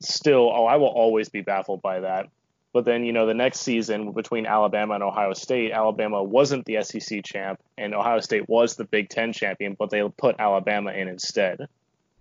[0.00, 2.28] still, oh, I will always be baffled by that.
[2.74, 6.82] But then, you know, the next season between Alabama and Ohio State, Alabama wasn't the
[6.82, 11.06] SEC champ, and Ohio State was the Big Ten champion, but they put Alabama in
[11.06, 11.68] instead.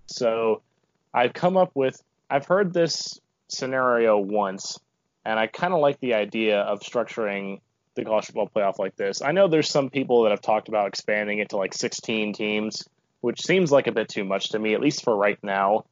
[0.06, 0.62] So
[1.12, 4.78] I've come up with, I've heard this scenario once,
[5.26, 7.60] and I kind of like the idea of structuring
[7.96, 9.24] the college football playoff like this.
[9.24, 12.88] I know there's some people that have talked about expanding it to like 16 teams,
[13.22, 15.86] which seems like a bit too much to me, at least for right now.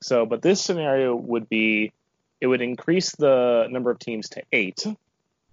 [0.00, 1.92] So, but this scenario would be
[2.40, 4.84] it would increase the number of teams to eight.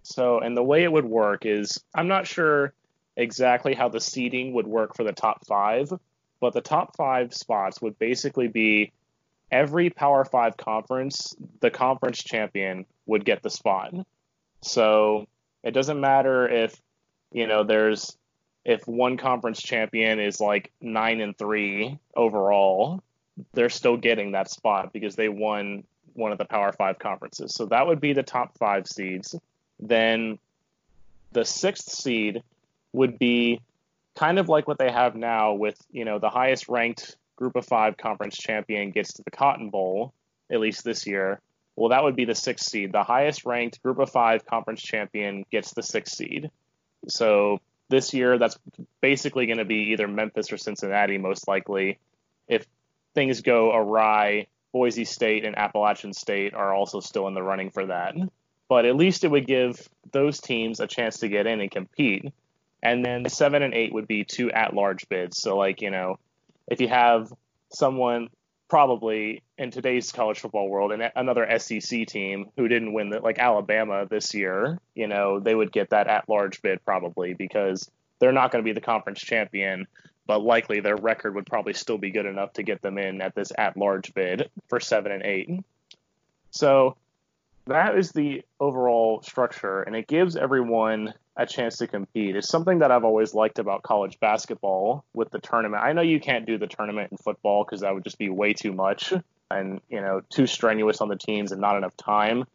[0.03, 2.73] So, and the way it would work is I'm not sure
[3.15, 5.91] exactly how the seeding would work for the top five,
[6.39, 8.91] but the top five spots would basically be
[9.51, 13.93] every Power Five conference, the conference champion would get the spot.
[14.61, 15.27] So
[15.63, 16.75] it doesn't matter if
[17.31, 18.17] you know there's
[18.65, 23.03] if one conference champion is like nine and three overall,
[23.53, 27.53] they're still getting that spot because they won one of the Power Five conferences.
[27.55, 29.35] So that would be the top five seeds.
[29.79, 30.39] Then
[31.31, 32.43] the sixth seed
[32.93, 33.59] would be
[34.15, 37.65] kind of like what they have now with, you know, the highest ranked group of
[37.65, 40.13] five conference champion gets to the Cotton Bowl,
[40.51, 41.39] at least this year.
[41.75, 42.91] Well, that would be the sixth seed.
[42.91, 46.51] The highest ranked group of five conference champion gets the sixth seed.
[47.07, 48.57] So this year, that's
[49.01, 51.97] basically going to be either Memphis or Cincinnati, most likely.
[52.47, 52.67] If
[53.15, 57.85] things go awry, Boise State and Appalachian State are also still in the running for
[57.85, 58.15] that.
[58.67, 62.33] But at least it would give those teams a chance to get in and compete.
[62.81, 65.41] And then seven and eight would be two at large bids.
[65.41, 66.17] So, like, you know,
[66.67, 67.31] if you have
[67.69, 68.29] someone
[68.67, 73.37] probably in today's college football world and another SEC team who didn't win the, like
[73.37, 78.31] Alabama this year, you know, they would get that at large bid probably because they're
[78.31, 79.85] not going to be the conference champion,
[80.25, 83.35] but likely their record would probably still be good enough to get them in at
[83.35, 85.63] this at large bid for 7 and 8.
[86.51, 86.95] So
[87.65, 92.35] that is the overall structure and it gives everyone a chance to compete.
[92.35, 95.83] It's something that I've always liked about college basketball with the tournament.
[95.83, 98.53] I know you can't do the tournament in football because that would just be way
[98.53, 99.13] too much
[99.49, 102.45] and, you know, too strenuous on the teams and not enough time.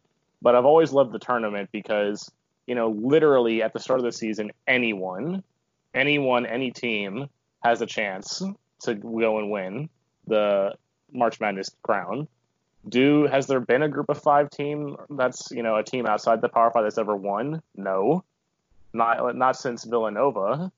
[0.41, 2.31] But I've always loved the tournament because,
[2.67, 5.43] you know, literally at the start of the season, anyone,
[5.93, 7.27] anyone, any team
[7.61, 8.41] has a chance
[8.81, 9.89] to go and win
[10.27, 10.75] the
[11.11, 12.27] March Madness crown.
[12.87, 16.41] Do has there been a group of five team that's you know a team outside
[16.41, 17.61] the Power Five that's ever won?
[17.75, 18.23] No
[18.93, 20.71] not not since Villanova,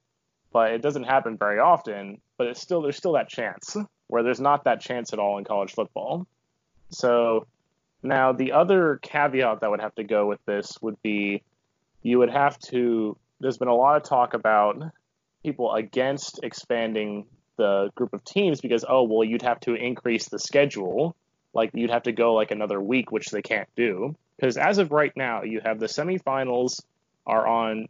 [0.51, 2.19] but it doesn't happen very often.
[2.37, 5.43] But it's still there's still that chance where there's not that chance at all in
[5.43, 6.27] college football.
[6.89, 7.47] So
[8.03, 11.43] now the other caveat that would have to go with this would be
[12.01, 13.17] you would have to.
[13.39, 14.81] There's been a lot of talk about
[15.43, 17.25] people against expanding
[17.57, 21.15] the group of teams because oh well you'd have to increase the schedule
[21.53, 24.91] like you'd have to go like another week which they can't do because as of
[24.91, 26.81] right now you have the semifinals
[27.25, 27.87] are on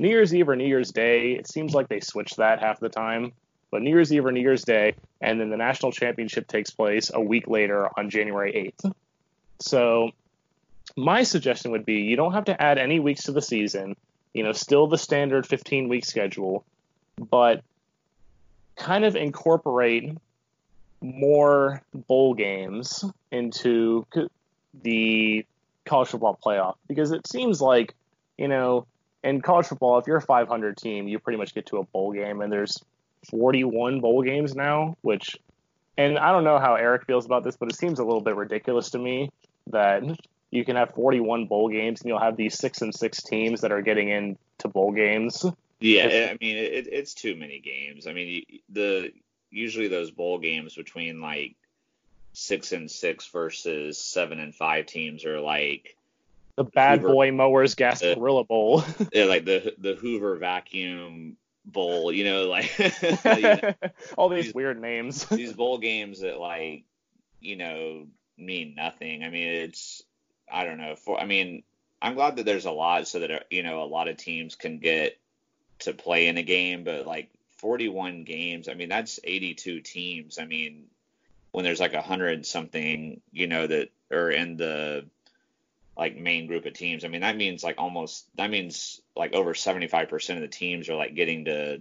[0.00, 1.32] New Year's Eve or New Year's Day.
[1.32, 3.32] It seems like they switch that half the time,
[3.70, 7.10] but New Year's Eve or New Year's Day, and then the national championship takes place
[7.12, 8.94] a week later on January 8th.
[9.60, 10.12] So
[10.96, 13.94] my suggestion would be you don't have to add any weeks to the season.
[14.32, 16.64] You know, still the standard 15 week schedule,
[17.28, 17.62] but
[18.76, 20.16] kind of incorporate
[21.02, 24.06] more bowl games into
[24.82, 25.44] the
[25.84, 27.94] college football playoff because it seems like,
[28.38, 28.86] you know,
[29.22, 32.12] in college football, if you're a 500 team, you pretty much get to a bowl
[32.12, 32.82] game, and there's
[33.30, 35.36] 41 bowl games now, which,
[35.98, 38.36] and I don't know how Eric feels about this, but it seems a little bit
[38.36, 39.30] ridiculous to me
[39.66, 40.02] that
[40.50, 43.72] you can have 41 bowl games and you'll have these six and six teams that
[43.72, 45.44] are getting into bowl games.
[45.80, 48.06] Yeah, I mean it, it's too many games.
[48.06, 49.12] I mean the
[49.50, 51.56] usually those bowl games between like
[52.32, 55.96] six and six versus seven and five teams are like
[56.56, 58.84] the Bad Hoover, Boy Mowers Gasparilla Bowl.
[59.12, 62.12] yeah, like the the Hoover Vacuum Bowl.
[62.12, 63.74] You know, like you know,
[64.18, 65.24] all these, these weird names.
[65.26, 66.84] these bowl games that like
[67.40, 69.24] you know mean nothing.
[69.24, 70.02] I mean, it's
[70.52, 70.96] I don't know.
[70.96, 71.62] For I mean,
[72.02, 74.54] I'm glad that there's a lot so that uh, you know a lot of teams
[74.54, 75.18] can get
[75.80, 80.38] to play in a game, but like 41 games, I mean that's 82 teams.
[80.38, 80.86] I mean,
[81.52, 85.04] when there's like a hundred something, you know, that are in the
[85.96, 87.04] like main group of teams.
[87.04, 90.94] I mean, that means like almost that means like over 75% of the teams are
[90.94, 91.80] like getting to,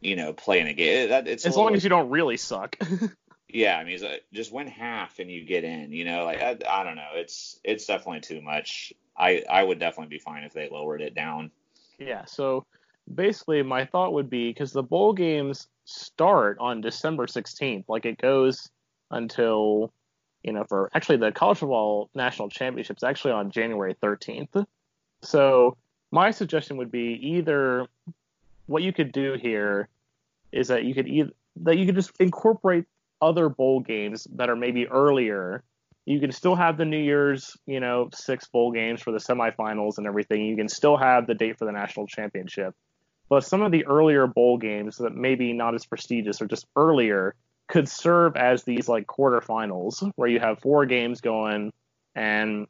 [0.00, 1.08] you know, play in a game.
[1.08, 2.76] That, it's as long as you don't really suck.
[3.48, 5.92] yeah, I mean, uh, just win half and you get in.
[5.92, 7.10] You know, like I, I don't know.
[7.14, 8.92] It's it's definitely too much.
[9.16, 11.50] I I would definitely be fine if they lowered it down.
[11.98, 12.24] Yeah.
[12.26, 12.66] So
[13.12, 18.18] basically, my thought would be because the bowl games start on December 16th, like it
[18.18, 18.68] goes
[19.10, 19.92] until
[20.44, 24.66] you know, for actually the college football national championships actually on January 13th.
[25.22, 25.76] So
[26.12, 27.86] my suggestion would be either
[28.66, 29.88] what you could do here
[30.52, 32.84] is that you could either that you could just incorporate
[33.22, 35.62] other bowl games that are maybe earlier.
[36.04, 39.96] You can still have the New Year's, you know, six bowl games for the semifinals
[39.96, 40.44] and everything.
[40.44, 42.74] You can still have the date for the national championship.
[43.28, 47.34] But some of the earlier bowl games that maybe not as prestigious or just earlier,
[47.66, 51.72] could serve as these like quarterfinals where you have four games going
[52.14, 52.66] and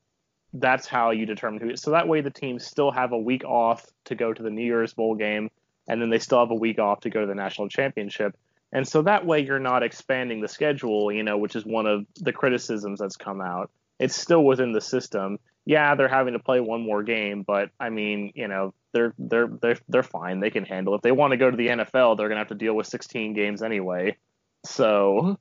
[0.53, 1.77] that's how you determine who.
[1.77, 4.65] So that way the teams still have a week off to go to the New
[4.65, 5.51] Year's Bowl game
[5.89, 8.37] and then they still have a week off to go to the national championship.
[8.73, 12.07] And so that way you're not expanding the schedule, you know, which is one of
[12.21, 13.71] the criticisms that's come out.
[13.99, 15.39] It's still within the system.
[15.65, 19.49] Yeah, they're having to play one more game, but I mean, you know, they're they're
[19.49, 20.41] they're they're fine.
[20.41, 20.99] They can handle it.
[20.99, 22.87] If they want to go to the NFL, they're going to have to deal with
[22.87, 24.17] 16 games anyway.
[24.65, 25.39] So,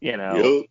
[0.00, 0.64] you know.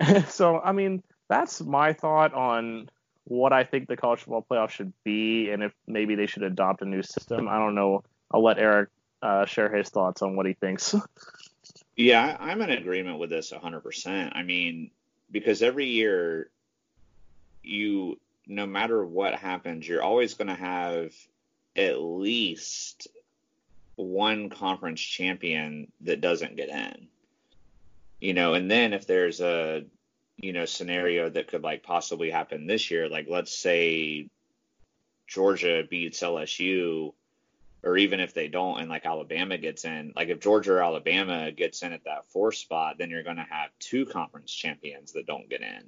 [0.00, 0.28] Yep.
[0.28, 2.90] so, I mean, that's my thought on
[3.24, 6.82] what I think the college football playoff should be and if maybe they should adopt
[6.82, 7.46] a new system.
[7.46, 8.02] I don't know.
[8.32, 8.88] I'll let Eric
[9.22, 10.94] uh, share his thoughts on what he thinks.
[11.94, 14.30] Yeah, I'm in agreement with this 100%.
[14.34, 14.90] I mean,
[15.30, 16.48] because every year
[17.62, 21.12] you no matter what happens, you're always going to have
[21.78, 23.08] at least
[23.96, 27.08] one conference champion that doesn't get in
[28.20, 29.84] you know, and then if there's a,
[30.36, 34.28] you know, scenario that could like possibly happen this year, like let's say
[35.26, 37.12] Georgia beats LSU,
[37.84, 41.52] or even if they don't and like Alabama gets in, like if Georgia or Alabama
[41.52, 45.26] gets in at that fourth spot, then you're going to have two conference champions that
[45.26, 45.84] don't get in.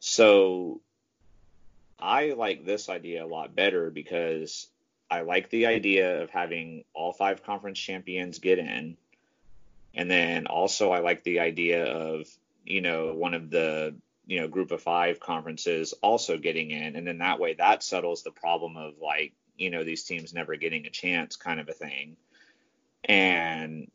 [0.00, 0.80] So
[1.98, 4.68] I like this idea a lot better because
[5.12, 8.96] I like the idea of having all five conference champions get in.
[9.94, 12.26] And then also I like the idea of,
[12.64, 13.94] you know, one of the,
[14.26, 16.96] you know, group of five conferences also getting in.
[16.96, 20.56] And then that way that settles the problem of like, you know, these teams never
[20.56, 22.16] getting a chance kind of a thing.
[23.04, 23.90] And,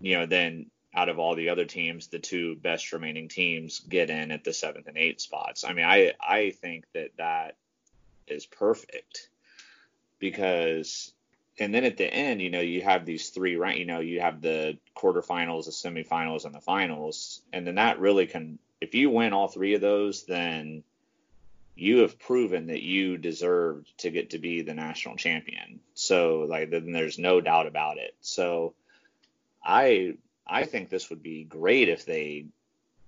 [0.00, 4.10] you know, then out of all the other teams, the two best remaining teams get
[4.10, 5.62] in at the seventh and eighth spots.
[5.62, 7.54] I mean, I, I think that that
[8.26, 9.28] is perfect
[10.18, 11.12] because
[11.58, 13.78] and then at the end, you know, you have these three right.
[13.78, 18.26] You know, you have the quarterfinals, the semifinals, and the finals, and then that really
[18.26, 18.58] can.
[18.80, 20.84] If you win all three of those, then
[21.76, 25.80] you have proven that you deserved to get to be the national champion.
[25.94, 28.14] So like then there's no doubt about it.
[28.20, 28.74] So
[29.64, 32.46] I I think this would be great if they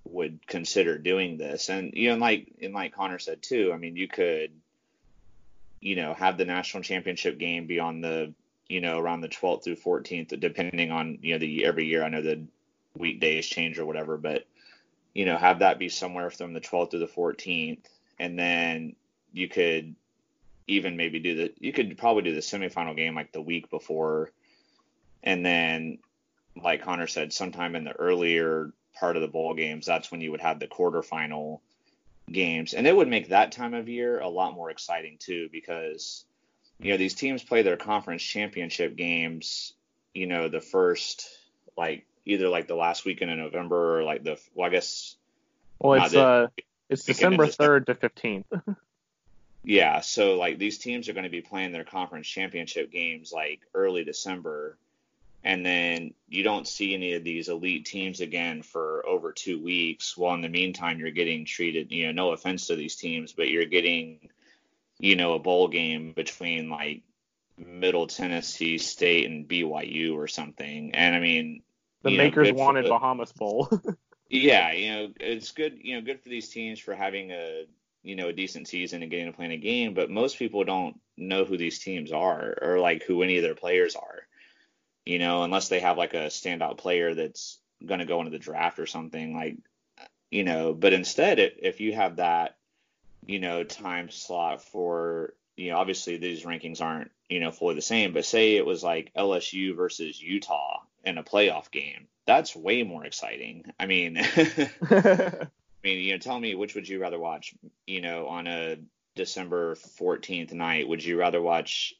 [0.05, 1.69] would consider doing this.
[1.69, 4.51] And you know, like and like Connor said too, I mean you could
[5.81, 8.33] you know have the national championship game be on the
[8.69, 12.03] you know, around the 12th through 14th, depending on you know the every year.
[12.03, 12.45] I know the
[12.95, 14.45] weekdays change or whatever, but
[15.13, 17.79] you know, have that be somewhere from the 12th to the 14th,
[18.19, 18.95] and then
[19.33, 19.95] you could
[20.67, 24.29] even maybe do the you could probably do the semifinal game like the week before,
[25.23, 25.97] and then
[26.61, 30.29] like Connor said, sometime in the earlier part of the bowl games, that's when you
[30.29, 31.61] would have the quarterfinal
[32.31, 36.25] games, and it would make that time of year a lot more exciting too because
[36.79, 39.73] you know these teams play their conference championship games,
[40.13, 41.29] you know, the first
[41.77, 45.15] like either like the last weekend in November or like the well, I guess.
[45.79, 46.47] Well, it's uh,
[46.89, 48.47] it's December third to fifteenth.
[49.63, 53.61] yeah, so like these teams are going to be playing their conference championship games like
[53.73, 54.77] early December,
[55.43, 60.17] and then you don't see any of these elite teams again for over two weeks.
[60.17, 61.91] Well, in the meantime, you're getting treated.
[61.91, 64.29] You know, no offense to these teams, but you're getting,
[64.99, 67.03] you know, a bowl game between like
[67.57, 70.93] Middle Tennessee State and BYU or something.
[70.93, 71.63] And I mean,
[72.03, 73.69] the makers know, wanted for, Bahamas Bowl.
[74.29, 75.79] yeah, you know, it's good.
[75.81, 77.65] You know, good for these teams for having a
[78.03, 79.93] you know a decent season and getting to play in a game.
[79.93, 83.55] But most people don't know who these teams are or like who any of their
[83.55, 84.27] players are.
[85.09, 88.37] You know, unless they have like a standout player that's going to go into the
[88.37, 89.57] draft or something like,
[90.29, 90.71] you know.
[90.71, 92.57] But instead, if you have that,
[93.25, 97.81] you know, time slot for you know, obviously these rankings aren't you know fully the
[97.81, 102.05] same, but say it was like LSU versus Utah in a playoff game.
[102.27, 103.65] That's way more exciting.
[103.79, 104.15] I mean,
[104.91, 105.47] I
[105.83, 107.55] mean, you know, tell me which would you rather watch?
[107.87, 108.77] You know, on a
[109.15, 111.95] December 14th night, would you rather watch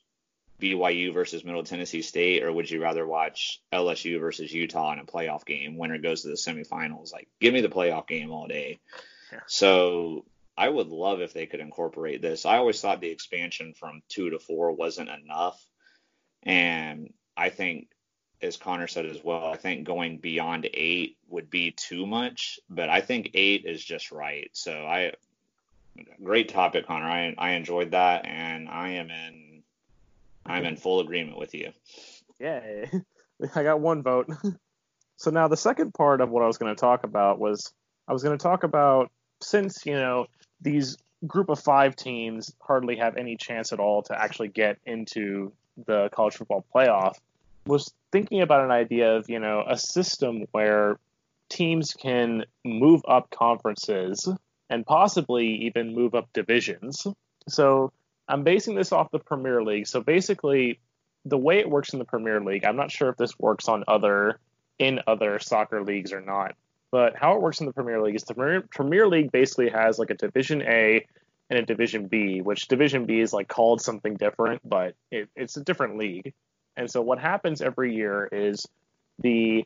[0.60, 5.06] BYU versus Middle Tennessee State, or would you rather watch LSU versus Utah in a
[5.06, 5.78] playoff game?
[5.78, 7.14] Winner goes to the semifinals.
[7.14, 8.80] Like, give me the playoff game all day.
[9.32, 9.40] Yeah.
[9.48, 10.26] So
[10.58, 12.46] I would love if they could incorporate this.
[12.46, 15.64] I always thought the expansion from two to four wasn't enough,
[16.44, 17.88] and I think
[18.42, 22.90] as Connor said as well, I think going beyond eight would be too much, but
[22.90, 24.50] I think eight is just right.
[24.54, 25.14] So I,
[26.24, 27.10] great topic, Connor.
[27.10, 29.49] I I enjoyed that, and I am in,
[30.50, 31.72] I'm in full agreement with you.
[32.40, 32.86] Yeah,
[33.56, 34.30] I got one vote.
[35.18, 37.72] so now the second part of what I was going to talk about was
[38.08, 40.28] I was going to talk about since you know
[40.62, 45.52] these group of five teams hardly have any chance at all to actually get into
[45.86, 47.16] the college football playoff
[47.66, 50.98] was thinking about an idea of, you know, a system where
[51.50, 54.28] teams can move up conferences
[54.70, 57.06] and possibly even move up divisions.
[57.48, 57.92] So
[58.30, 59.88] I'm basing this off the Premier League.
[59.88, 60.80] So basically,
[61.26, 63.84] the way it works in the Premier League, I'm not sure if this works on
[63.88, 64.40] other
[64.78, 66.56] in other soccer leagues or not.
[66.92, 70.10] But how it works in the Premier League is the Premier League basically has like
[70.10, 71.06] a Division A
[71.50, 75.58] and a Division B, which Division B is like called something different, but it, it's
[75.58, 76.34] a different league.
[76.78, 78.66] And so what happens every year is
[79.20, 79.66] the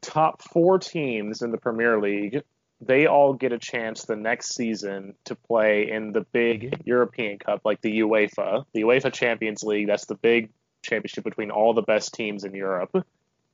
[0.00, 2.42] top four teams in the Premier League,
[2.80, 6.82] they all get a chance the next season to play in the big mm-hmm.
[6.84, 9.86] European Cup, like the UEFA, the UEFA Champions League.
[9.86, 10.50] That's the big
[10.82, 13.04] championship between all the best teams in Europe.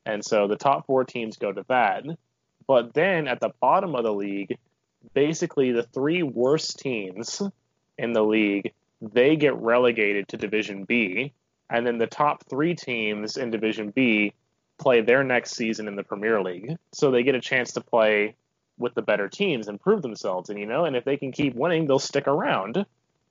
[0.05, 2.05] And so the top four teams go to that.
[2.67, 4.59] But then at the bottom of the league,
[5.15, 7.43] basically the three worst teams
[7.99, 11.33] in the league, they get relegated to Division B
[11.71, 14.33] and then the top three teams in Division B
[14.79, 18.37] play their next season in the Premier League, so they get a chance to play
[18.79, 20.51] with the better teams and prove themselves.
[20.51, 22.85] And you know, and if they can keep winning, they'll stick around,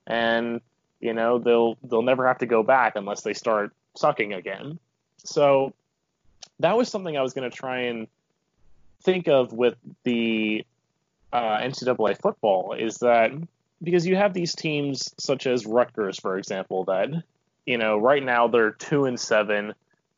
[0.07, 0.61] and
[0.99, 4.79] you know they'll they'll never have to go back unless they start sucking again.
[5.23, 5.73] So
[6.59, 8.07] that was something I was going to try and
[9.03, 10.65] think of with the
[11.33, 13.31] uh, NCAA football is that
[13.83, 17.09] because you have these teams such as Rutgers, for example, that
[17.65, 19.73] you know, right now they're two and seven.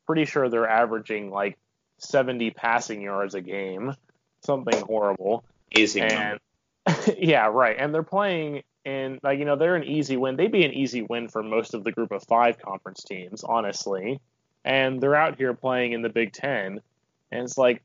[0.05, 1.57] Pretty sure they're averaging like
[1.99, 3.93] 70 passing yards a game,
[4.47, 5.43] something horrible.
[5.77, 6.01] Easy.
[6.01, 6.39] And
[7.17, 7.75] yeah, right.
[7.77, 10.37] And they're playing in like you know they're an easy win.
[10.37, 14.19] They'd be an easy win for most of the group of five conference teams, honestly.
[14.65, 16.81] And they're out here playing in the Big Ten,
[17.31, 17.83] and it's like,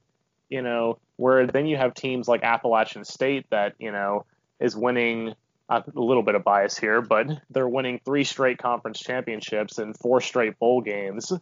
[0.49, 4.25] you know, where then you have teams like Appalachian State that you know
[4.59, 5.35] is winning
[5.69, 9.97] uh, a little bit of bias here, but they're winning three straight conference championships and
[9.99, 11.33] four straight bowl games,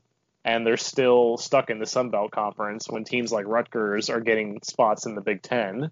[0.45, 4.61] and they're still stuck in the Sun Belt Conference when teams like Rutgers are getting
[4.63, 5.91] spots in the Big Ten.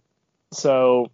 [0.53, 1.11] So,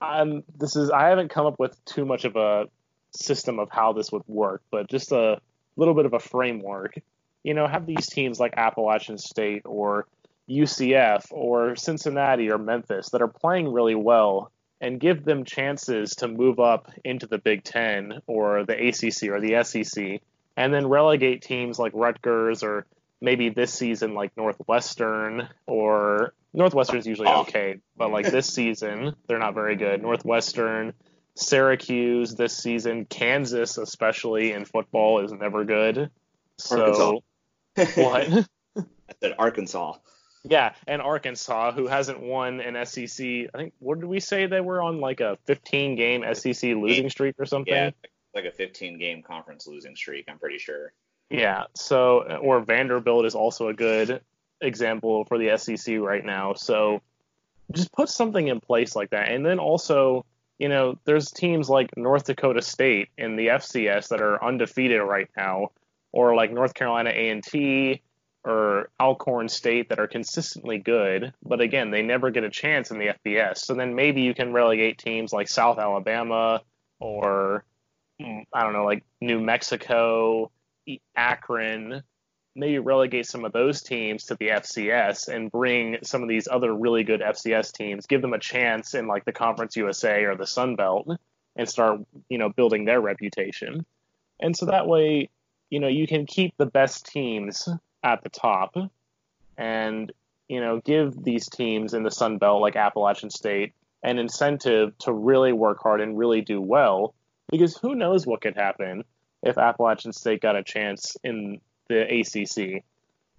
[0.00, 2.68] I'm this is I haven't come up with too much of a
[3.12, 5.40] system of how this would work, but just a
[5.76, 6.98] little bit of a framework.
[7.42, 10.06] You know, have these teams like Appalachian State or
[10.48, 16.28] UCF or Cincinnati or Memphis that are playing really well and give them chances to
[16.28, 20.20] move up into the Big Ten or the ACC or the SEC
[20.56, 22.86] and then relegate teams like Rutgers or
[23.20, 29.54] maybe this season like Northwestern or Northwestern's usually okay, but like this season they're not
[29.54, 30.02] very good.
[30.02, 30.92] Northwestern,
[31.36, 36.10] Syracuse this season, Kansas especially in football is never good.
[36.58, 37.22] So
[37.74, 38.46] what?
[38.76, 38.84] I
[39.20, 39.94] said Arkansas.
[40.46, 43.26] Yeah, and Arkansas, who hasn't won an SEC.
[43.54, 47.08] I think what did we say they were on like a 15 game SEC losing
[47.08, 47.72] streak or something?
[47.72, 47.90] Yeah,
[48.34, 50.26] like a 15 game conference losing streak.
[50.28, 50.92] I'm pretty sure.
[51.30, 51.64] Yeah.
[51.74, 54.20] So, or Vanderbilt is also a good
[54.60, 56.54] example for the SEC right now.
[56.54, 57.00] So,
[57.72, 60.26] just put something in place like that, and then also,
[60.58, 65.28] you know, there's teams like North Dakota State in the FCS that are undefeated right
[65.36, 65.70] now,
[66.12, 68.02] or like North Carolina A&T
[68.44, 72.98] or Alcorn State that are consistently good, but again, they never get a chance in
[72.98, 73.58] the FBS.
[73.58, 76.60] So then maybe you can relegate teams like South Alabama
[77.00, 77.64] or
[78.20, 80.50] Mm, I don't know, like New Mexico,
[81.16, 82.02] Akron,
[82.54, 86.72] maybe relegate some of those teams to the FCS and bring some of these other
[86.72, 90.46] really good FCS teams, give them a chance in like the Conference USA or the
[90.46, 91.08] Sun Belt
[91.56, 93.84] and start, you know, building their reputation.
[94.40, 95.30] And so that way,
[95.70, 97.68] you know, you can keep the best teams
[98.04, 98.76] at the top
[99.56, 100.12] and,
[100.48, 103.72] you know, give these teams in the Sun Belt like Appalachian State
[104.04, 107.14] an incentive to really work hard and really do well
[107.50, 109.04] because who knows what could happen
[109.42, 112.84] if Appalachian State got a chance in the ACC.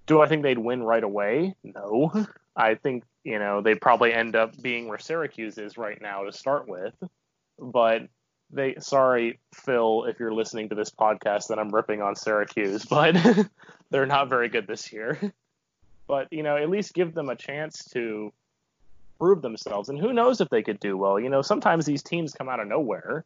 [0.05, 1.55] Do I think they'd win right away?
[1.63, 2.11] No.
[2.55, 6.31] I think, you know, they'd probably end up being where Syracuse is right now to
[6.31, 6.93] start with.
[7.59, 8.03] But
[8.51, 13.17] they sorry, Phil, if you're listening to this podcast that I'm ripping on Syracuse, but
[13.89, 15.19] they're not very good this year.
[16.07, 18.31] But, you know, at least give them a chance to
[19.17, 19.89] prove themselves.
[19.89, 21.19] And who knows if they could do well.
[21.19, 23.25] You know, sometimes these teams come out of nowhere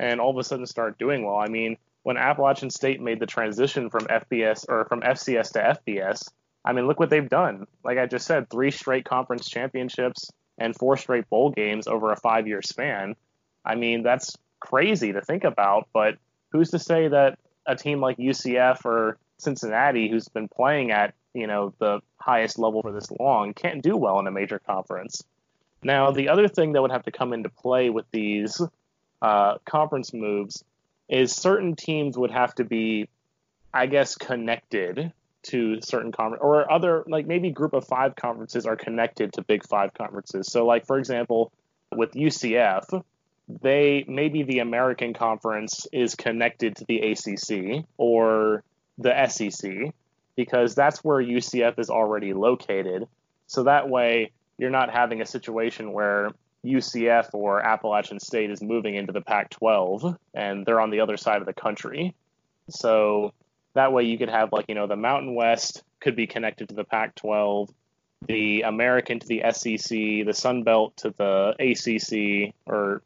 [0.00, 1.36] and all of a sudden start doing well.
[1.36, 6.26] I mean, when Appalachian State made the transition from FBS or from FCS to FBS,
[6.64, 7.66] I mean, look what they've done.
[7.84, 12.16] Like I just said, three straight conference championships and four straight bowl games over a
[12.16, 13.14] five year span.
[13.62, 16.16] I mean, that's crazy to think about, but
[16.50, 21.46] who's to say that a team like UCF or Cincinnati, who's been playing at, you
[21.46, 25.22] know, the highest level for this long, can't do well in a major conference?
[25.82, 28.60] Now, the other thing that would have to come into play with these
[29.22, 30.64] uh, conference moves
[31.08, 33.08] is certain teams would have to be,
[33.74, 35.12] I guess, connected
[35.42, 39.66] to certain conference or other like maybe group of five conferences are connected to big
[39.66, 40.46] five conferences.
[40.46, 41.52] So like for example,
[41.94, 43.02] with UCF,
[43.62, 48.62] they maybe the American Conference is connected to the ACC or
[48.98, 49.92] the SEC
[50.36, 53.08] because that's where UCF is already located.
[53.46, 56.30] So that way you're not having a situation where
[56.64, 61.16] UCF or Appalachian State is moving into the Pac 12 and they're on the other
[61.16, 62.14] side of the country.
[62.68, 63.32] So
[63.74, 66.74] that way you could have, like, you know, the Mountain West could be connected to
[66.74, 67.70] the Pac 12,
[68.26, 69.88] the American to the SEC,
[70.26, 73.02] the Sun Belt to the ACC, or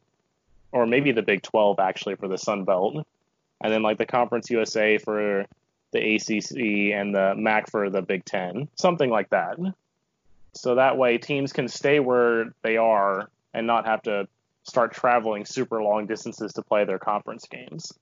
[0.75, 3.07] or maybe the Big 12 actually for the Sun Belt,
[3.63, 5.47] and then like the Conference USA for
[5.93, 9.57] the ACC and the MAC for the Big 10, something like that.
[10.53, 14.29] So that way teams can stay where they are and not have to
[14.65, 17.93] start traveling super long distances to play their conference games.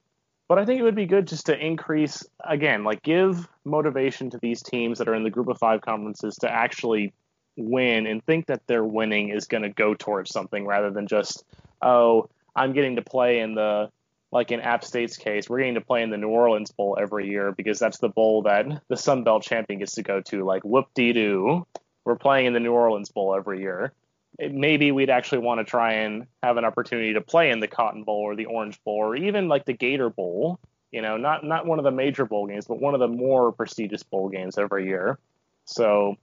[0.48, 4.38] But I think it would be good just to increase, again, like give motivation to
[4.38, 7.12] these teams that are in the group of five conferences to actually
[7.56, 11.44] win and think that their winning is going to go towards something rather than just,
[11.80, 13.90] oh, I'm getting to play in the,
[14.30, 17.28] like in App State's case, we're getting to play in the New Orleans Bowl every
[17.28, 20.44] year because that's the bowl that the Sun Belt champion gets to go to.
[20.44, 21.66] Like, whoop dee doo,
[22.04, 23.92] we're playing in the New Orleans Bowl every year
[24.38, 28.04] maybe we'd actually want to try and have an opportunity to play in the Cotton
[28.04, 30.58] Bowl or the Orange Bowl or even like the Gator Bowl.
[30.90, 33.50] You know, not not one of the major bowl games, but one of the more
[33.50, 35.18] prestigious bowl games every year.
[35.64, 36.16] So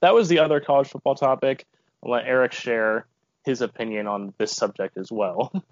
[0.00, 1.66] that was the other college football topic.
[2.04, 3.06] I'll let Eric share
[3.44, 5.52] his opinion on this subject as well.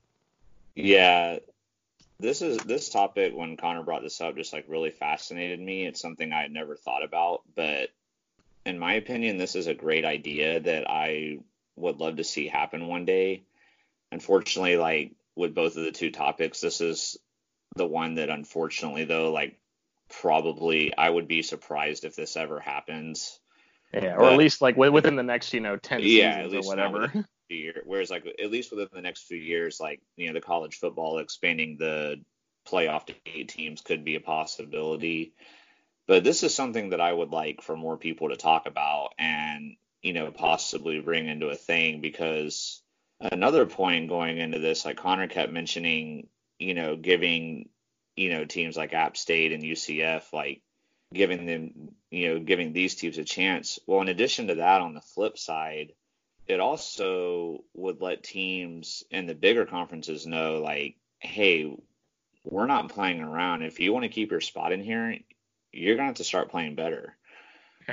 [0.81, 1.41] Yeah,
[2.21, 5.87] this is this topic when Connor brought this up just like really fascinated me.
[5.87, 7.91] It's something I had never thought about, but
[8.65, 11.39] in my opinion, this is a great idea that I
[11.79, 13.45] would love to see happen one day.
[14.13, 17.17] Unfortunately, like with both of the two topics, this is
[17.77, 19.59] the one that unfortunately though, like
[20.09, 23.39] probably I would be surprised if this ever happens.
[23.93, 26.71] Yeah, or But- at least like within the next, you know, ten Yeah, seasons or
[26.71, 27.27] whatever.
[27.51, 30.77] year, whereas like at least within the next few years, like you know, the college
[30.77, 32.21] football expanding the
[32.67, 35.33] playoff to eight teams could be a possibility.
[36.07, 39.77] But this is something that I would like for more people to talk about and
[40.03, 42.83] you know possibly bring into a thing because
[43.21, 46.29] another point going into this, like Connor kept mentioning,
[46.59, 47.69] you know, giving
[48.19, 50.61] you know, teams like App State and UCF, like
[51.15, 53.79] giving them, you know, giving these teams a chance.
[53.87, 55.93] Well, in addition to that, on the flip side,
[56.49, 61.73] it also would let teams in the bigger conferences know, like, hey,
[62.45, 63.63] we're not playing around.
[63.63, 65.17] If you want to keep your spot in here,
[65.73, 67.17] you're going to have to start playing better.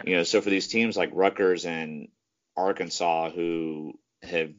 [0.03, 2.09] You know, so for these teams like Rutgers and
[2.57, 4.51] Arkansas, who have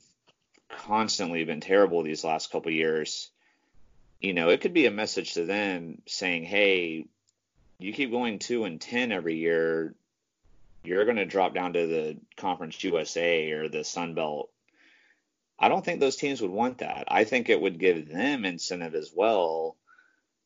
[0.69, 3.31] constantly been terrible these last couple years,
[4.21, 7.07] you know, it could be a message to them saying, hey,
[7.79, 9.95] you keep going two and ten every year,
[10.85, 14.51] you're going to drop down to the Conference USA or the Sun Belt.
[15.59, 17.05] I don't think those teams would want that.
[17.09, 19.77] I think it would give them incentive as well,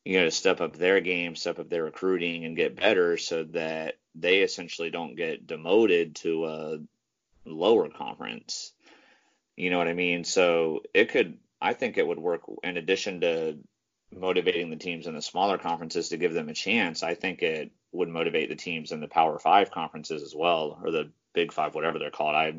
[0.03, 3.43] you know, to step up their game, step up their recruiting, and get better, so
[3.45, 6.79] that they essentially don't get demoted to a
[7.45, 8.71] lower conference.
[9.55, 10.23] You know what I mean?
[10.23, 13.57] So it could, I think it would work in addition to
[14.13, 17.03] motivating the teams in the smaller conferences to give them a chance.
[17.03, 20.91] I think it would motivate the teams in the Power Five conferences as well, or
[20.91, 22.35] the Big Five, whatever they're called.
[22.35, 22.55] I,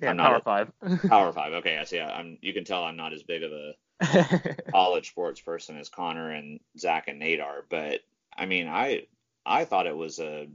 [0.00, 0.72] yeah, I'm Power a, Five.
[1.08, 1.52] Power Five.
[1.54, 2.08] Okay, yes, yeah.
[2.08, 2.38] I'm.
[2.40, 6.60] You can tell I'm not as big of a college sports person as Connor and
[6.78, 8.00] Zach and Nate are, but
[8.36, 9.06] I mean, I
[9.44, 10.48] I thought it was a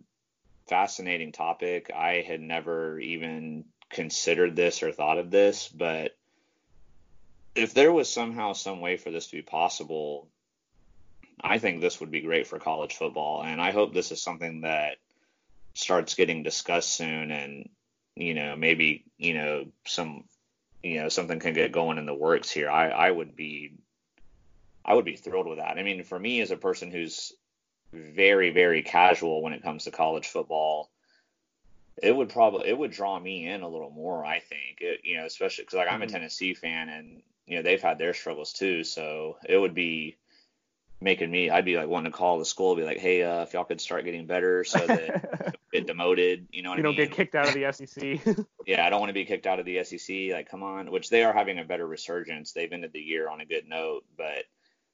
[0.68, 1.92] fascinating topic.
[1.96, 6.16] I had never even considered this or thought of this, but
[7.56, 10.28] if there was somehow some way for this to be possible,
[11.44, 14.62] I think this would be great for college football, and I hope this is something
[14.62, 14.98] that
[15.74, 17.70] starts getting discussed soon, and
[18.16, 20.26] you know maybe you know some
[20.84, 22.70] you know something can get going in the works here.
[22.70, 23.74] I I would be
[24.86, 25.78] I would be thrilled with that.
[25.78, 27.34] I mean, for me as a person who's
[27.94, 30.90] very very casual when it comes to college football,
[32.02, 34.26] it would probably it would draw me in a little more.
[34.26, 36.14] I think it, you know especially because like I'm a mm-hmm.
[36.14, 40.18] Tennessee fan and you know they've had their struggles too, so it would be
[41.02, 43.54] making me I'd be like wanting to call the school be like, hey, uh, if
[43.54, 46.96] y'all could start getting better so that get demoted, you know what you I don't
[46.96, 48.46] get kicked out of the SEC.
[48.68, 50.32] yeah, I don't want to be kicked out of the SEC.
[50.32, 52.52] Like, come on, which they are having a better resurgence.
[52.52, 54.46] They've ended the year on a good note, but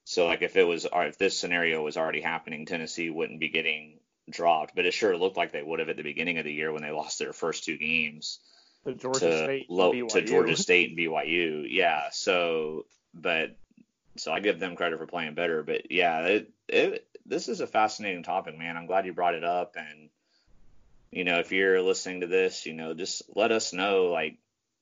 [0.07, 3.49] so like if it was or if this scenario was already happening, Tennessee wouldn't be
[3.49, 3.99] getting
[4.29, 6.71] dropped, but it sure looked like they would have at the beginning of the year
[6.71, 8.39] when they lost their first two games.
[8.85, 11.67] To Georgia to, State to Georgia State and BYU.
[11.69, 12.03] Yeah.
[12.13, 13.57] So, but
[14.15, 15.61] so I give them credit for playing better.
[15.61, 18.77] But yeah, it, it, this is a fascinating topic, man.
[18.77, 19.75] I'm glad you brought it up.
[19.75, 20.07] And,
[21.11, 24.37] you know, if you're listening to this, you know, just let us know, like,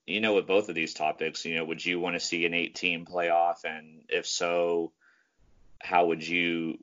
[0.05, 2.53] you know, with both of these topics, you know, would you want to see an
[2.53, 3.63] eight team playoff?
[3.63, 4.91] And if so,
[5.81, 6.77] how would you,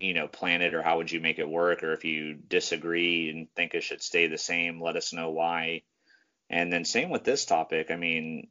[0.00, 1.82] you know, plan it or how would you make it work?
[1.82, 5.82] Or if you disagree and think it should stay the same, let us know why.
[6.50, 7.90] And then same with this topic.
[7.90, 8.48] I mean,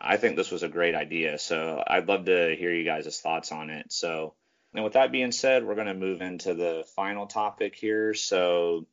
[0.00, 1.38] I think this was a great idea.
[1.38, 3.92] So I'd love to hear you guys' thoughts on it.
[3.92, 4.34] So,
[4.74, 8.12] and with that being said, we're going to move into the final topic here.
[8.14, 8.86] So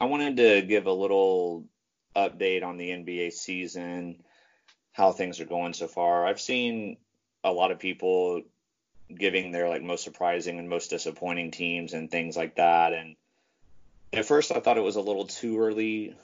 [0.00, 1.64] I wanted to give a little
[2.14, 4.22] update on the NBA season,
[4.92, 6.26] how things are going so far.
[6.26, 6.96] I've seen
[7.44, 8.42] a lot of people
[9.14, 12.92] giving their like most surprising and most disappointing teams and things like that.
[12.92, 13.16] And
[14.12, 16.14] at first I thought it was a little too early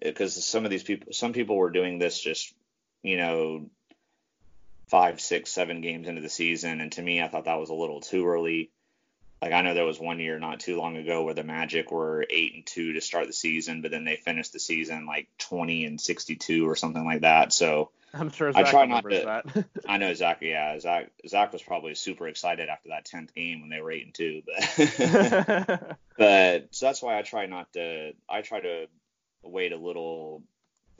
[0.00, 2.54] because some of these people, some people were doing this just
[3.02, 3.66] you know,
[4.88, 6.80] five, six, seven games into the season.
[6.80, 8.70] And to me, I thought that was a little too early.
[9.40, 12.26] Like I know there was one year not too long ago where the Magic were
[12.28, 15.84] eight and two to start the season, but then they finished the season like twenty
[15.84, 17.52] and sixty two or something like that.
[17.52, 19.42] So I'm sure Zach I try not to.
[19.44, 19.64] That.
[19.86, 20.38] I know Zach.
[20.40, 21.10] Yeah, Zach.
[21.26, 24.42] Zach was probably super excited after that tenth game when they were eight and two,
[24.46, 28.12] but but so that's why I try not to.
[28.28, 28.86] I try to
[29.42, 30.42] wait a little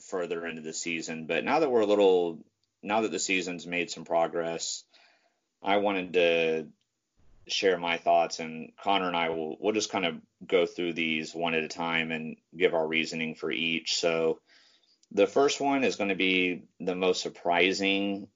[0.08, 1.26] further into the season.
[1.26, 2.38] But now that we're a little,
[2.82, 4.84] now that the season's made some progress,
[5.62, 6.66] I wanted to
[7.48, 11.34] share my thoughts, and Connor and I will we'll just kind of go through these
[11.34, 13.98] one at a time and give our reasoning for each.
[13.98, 14.40] So
[15.12, 18.28] the first one is going to be the most surprising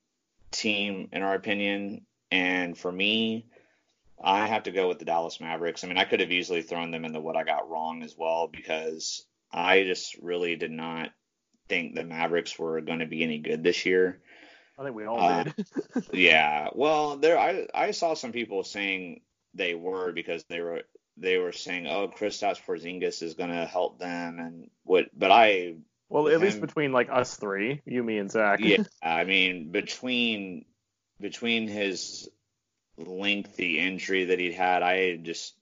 [0.51, 3.47] team in our opinion, and for me.
[4.25, 5.83] I have to go with the Dallas Mavericks.
[5.83, 8.47] I mean, I could have easily thrown them into what I got wrong as well
[8.47, 11.11] because I just really did not
[11.69, 14.21] think the Mavericks were going to be any good this year.
[14.79, 15.67] I think we all uh, did.
[16.13, 16.69] yeah.
[16.73, 19.21] Well, there I I saw some people saying
[19.55, 20.83] they were because they were
[21.17, 25.07] they were saying, "Oh, Kristaps Porzingis is going to help them," and what?
[25.17, 25.75] But I.
[26.13, 28.61] Well, at him, least between like us three, you, me, and Zach.
[28.61, 30.67] yeah, I mean, between
[31.19, 32.29] between his
[32.99, 35.55] lengthy injury that he'd had, I just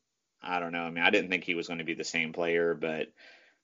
[0.43, 0.83] I don't know.
[0.83, 3.13] I mean, I didn't think he was going to be the same player, but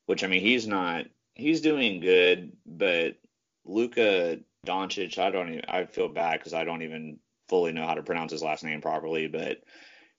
[0.07, 3.17] which I mean, he's not he's doing good, but
[3.65, 7.19] Luka Doncic, I don't even I feel bad because I don't even
[7.49, 9.59] fully know how to pronounce his last name properly, but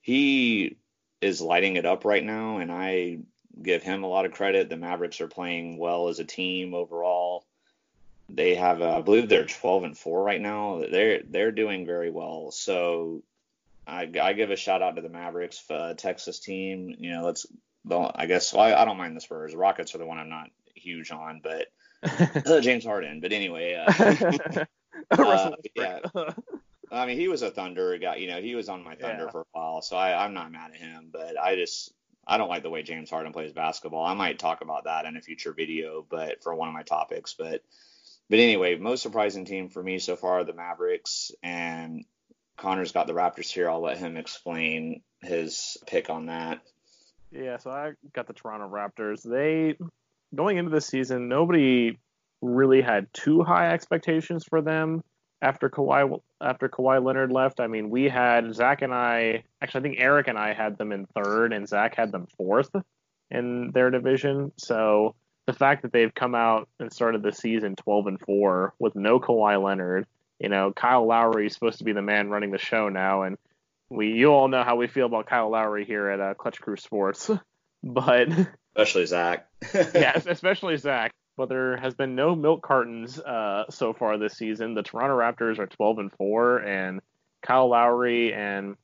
[0.02, 0.80] he
[1.22, 3.20] is lighting it up right now, and I
[3.62, 4.70] give him a lot of credit.
[4.70, 7.46] The Mavericks are playing well as a team overall.
[8.30, 10.84] They have, uh, I believe, they're 12 and four right now.
[10.90, 12.52] They're they're doing very well.
[12.52, 13.24] So
[13.88, 16.96] I, I give a shout out to the Mavericks, uh, Texas team.
[17.00, 17.46] You know, let's.
[17.90, 19.56] I guess well, I, I don't mind the Spurs.
[19.56, 21.68] Rockets are the one I'm not huge on, but
[22.46, 23.22] uh, James Harden.
[23.22, 24.66] But anyway, uh,
[25.12, 26.00] uh, yeah.
[26.92, 28.18] I mean, he was a Thunder guy.
[28.18, 29.32] You know, he was on my Thunder yeah.
[29.32, 31.10] for a while, so I, I'm not mad at him.
[31.14, 31.94] But I just
[32.28, 34.06] I don't like the way James Harden plays basketball.
[34.06, 37.34] I might talk about that in a future video, but for one of my topics.
[37.34, 37.64] But
[38.30, 42.04] but anyway, most surprising team for me so far the Mavericks, and
[42.58, 43.70] Connor's got the Raptors here.
[43.70, 46.60] I'll let him explain his pick on that.
[47.32, 49.22] Yeah, so I got the Toronto Raptors.
[49.24, 49.78] They
[50.36, 51.98] going into the season, nobody
[52.42, 55.04] really had too high expectations for them
[55.42, 57.60] after Kawhi after Kawhi Leonard left.
[57.60, 60.92] I mean, we had Zach and I actually I think Eric and I had them
[60.92, 62.76] in third, and Zach had them fourth
[63.30, 64.52] in their division.
[64.58, 65.16] So
[65.46, 69.20] the fact that they've come out and started the season 12 and four with no
[69.20, 70.06] Kawhi Leonard,
[70.40, 73.38] you know, Kyle Lowry is supposed to be the man running the show now, and
[73.90, 76.78] we you all know how we feel about Kyle Lowry here at uh, Clutch Crew
[76.78, 77.32] Sports,
[77.84, 78.30] but
[78.76, 79.48] especially Zach.
[79.74, 84.74] yeah, especially Zach but there has been no milk cartons uh, so far this season.
[84.74, 87.00] The Toronto Raptors are 12 and four, and
[87.42, 88.76] Kyle Lowry and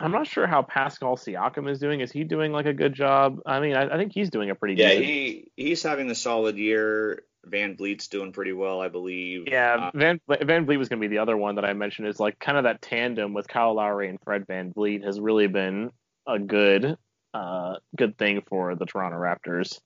[0.00, 2.00] I'm not sure how Pascal Siakam is doing.
[2.00, 3.40] Is he doing like a good job?
[3.44, 5.00] I mean, I, I think he's doing a pretty good yeah.
[5.00, 7.24] He he's having a solid year.
[7.46, 9.48] VanVleet's doing pretty well, I believe.
[9.48, 12.06] Yeah, uh, Van VanVleet was going to be the other one that I mentioned.
[12.06, 15.90] Is like kind of that tandem with Kyle Lowry and Fred VanVleet has really been
[16.26, 16.96] a good
[17.34, 19.80] uh, good thing for the Toronto Raptors.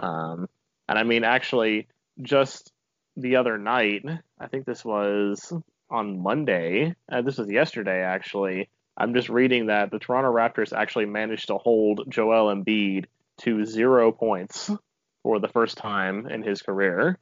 [0.00, 0.48] Um,
[0.92, 1.88] and I mean, actually,
[2.20, 2.70] just
[3.16, 4.04] the other night,
[4.38, 5.50] I think this was
[5.88, 6.94] on Monday.
[7.10, 8.68] Uh, this was yesterday, actually.
[8.94, 13.06] I'm just reading that the Toronto Raptors actually managed to hold Joel Embiid
[13.38, 14.70] to zero points
[15.22, 17.16] for the first time in his career.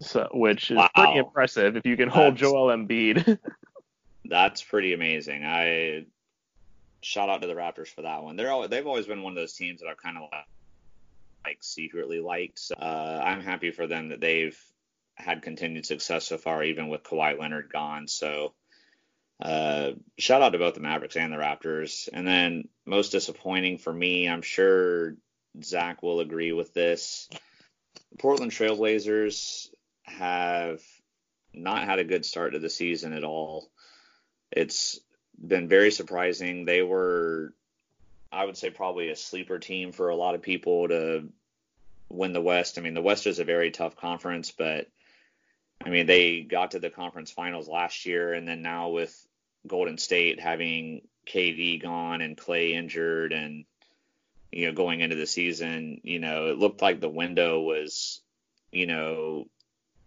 [0.00, 0.88] So, which is wow.
[0.94, 3.38] pretty impressive if you can that's, hold Joel Embiid.
[4.24, 5.44] that's pretty amazing.
[5.44, 6.06] I
[7.02, 8.36] shout out to the Raptors for that one.
[8.36, 10.30] They're all, they've always been one of those teams that I've kind of
[11.44, 12.58] like secretly liked.
[12.58, 14.58] So, uh, I'm happy for them that they've
[15.16, 18.08] had continued success so far, even with Kawhi Leonard gone.
[18.08, 18.54] So
[19.40, 22.08] uh, shout out to both the Mavericks and the Raptors.
[22.12, 25.16] And then most disappointing for me, I'm sure
[25.62, 27.28] Zach will agree with this.
[28.18, 29.68] Portland Trailblazers
[30.04, 30.80] have
[31.52, 33.70] not had a good start to the season at all.
[34.50, 35.00] It's
[35.38, 36.64] been very surprising.
[36.64, 37.54] They were
[38.34, 41.28] I would say probably a sleeper team for a lot of people to
[42.08, 42.78] win the West.
[42.78, 44.88] I mean, the West is a very tough conference, but
[45.84, 49.14] I mean, they got to the conference finals last year, and then now with
[49.66, 53.64] Golden State having KD gone and Clay injured, and
[54.52, 58.20] you know, going into the season, you know, it looked like the window was,
[58.70, 59.46] you know,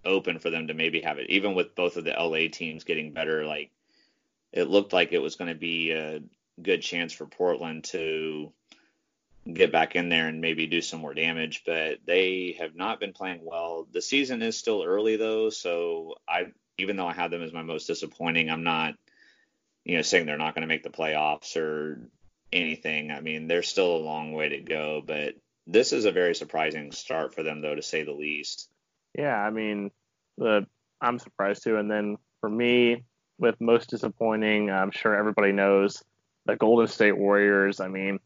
[0.06, 1.30] open for them to maybe have it.
[1.30, 3.72] Even with both of the LA teams getting better, like
[4.54, 6.22] it looked like it was going to be a
[6.62, 8.52] good chance for Portland to
[9.54, 13.14] get back in there and maybe do some more damage, but they have not been
[13.14, 13.88] playing well.
[13.92, 16.48] The season is still early though, so I
[16.78, 18.96] even though I have them as my most disappointing, I'm not
[19.86, 22.10] you know saying they're not going to make the playoffs or
[22.52, 23.12] anything.
[23.12, 25.36] I mean, there's still a long way to go, but
[25.66, 28.70] this is a very surprising start for them though to say the least.
[29.18, 29.92] Yeah, I mean,
[30.38, 30.68] the
[31.00, 33.04] I'm surprised too and then for me
[33.40, 36.04] with most disappointing, I'm sure everybody knows
[36.48, 37.80] the Golden State Warriors.
[37.80, 38.20] I mean,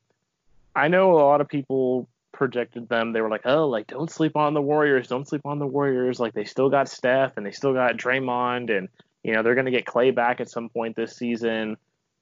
[0.75, 3.11] I know a lot of people projected them.
[3.11, 6.19] They were like, oh, like don't sleep on the Warriors, don't sleep on the Warriors.
[6.19, 8.87] Like they still got Steph and they still got Draymond, and
[9.23, 11.77] you know they're gonna get Clay back at some point this season.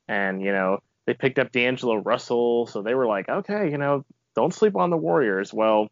[0.08, 4.04] And you know they picked up D'Angelo Russell, so they were like, okay, you know,
[4.36, 5.54] don't sleep on the Warriors.
[5.54, 5.90] Well,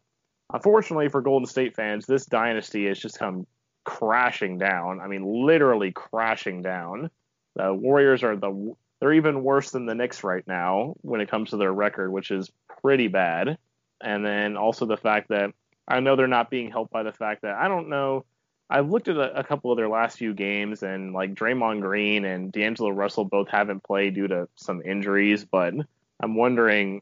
[0.52, 3.46] unfortunately for Golden State fans, this dynasty has just come
[3.84, 5.00] crashing down.
[5.00, 7.10] I mean, literally crashing down.
[7.56, 11.50] The Warriors are the they're even worse than the Knicks right now when it comes
[11.50, 12.50] to their record, which is
[12.82, 13.58] pretty bad.
[14.00, 15.50] And then also the fact that
[15.86, 18.24] I know they're not being helped by the fact that I don't know.
[18.70, 22.26] I've looked at a, a couple of their last few games, and like Draymond Green
[22.26, 25.72] and D'Angelo Russell both haven't played due to some injuries, but
[26.20, 27.00] I'm wondering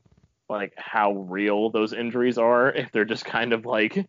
[0.49, 4.07] like how real those injuries are if they're just kind of like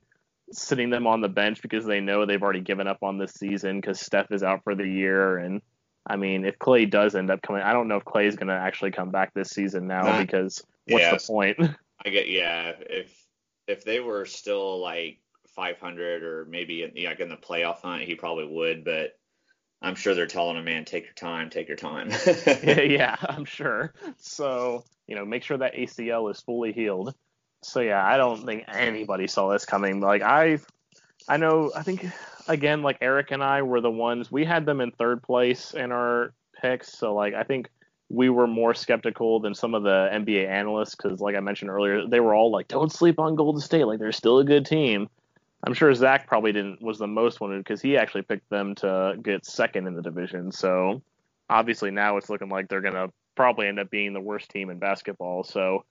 [0.52, 3.82] sitting them on the bench because they know they've already given up on this season
[3.82, 5.62] because Steph is out for the year and
[6.08, 8.48] I mean, if Clay does end up coming, I don't know if Clay is going
[8.48, 11.58] to actually come back this season now because what's yeah, the point?
[12.06, 12.74] I get yeah.
[12.80, 13.14] If
[13.68, 15.20] if they were still like
[15.56, 18.86] 500 or maybe in, like in the playoff hunt, he probably would.
[18.86, 19.18] But
[19.82, 22.10] I'm sure they're telling him, man, take your time, take your time.
[22.64, 23.94] yeah, yeah, I'm sure.
[24.18, 27.14] So, you know, make sure that ACL is fully healed.
[27.64, 30.00] So yeah, I don't think anybody saw this coming.
[30.00, 30.60] Like I,
[31.28, 32.06] I know, I think
[32.48, 35.92] again, like Eric and I were the ones we had them in third place in
[35.92, 36.92] our picks.
[36.92, 37.70] So like I think
[38.10, 42.08] we were more skeptical than some of the NBA analysts because, like I mentioned earlier,
[42.08, 43.84] they were all like, "Don't sleep on Golden State.
[43.84, 45.10] Like they're still a good team."
[45.66, 49.18] I'm sure Zach probably didn't was the most wanted because he actually picked them to
[49.22, 50.52] get second in the division.
[50.52, 51.02] So
[51.50, 54.80] obviously now it's looking like they're gonna probably end up being the worst team in
[54.80, 55.44] basketball.
[55.44, 55.84] So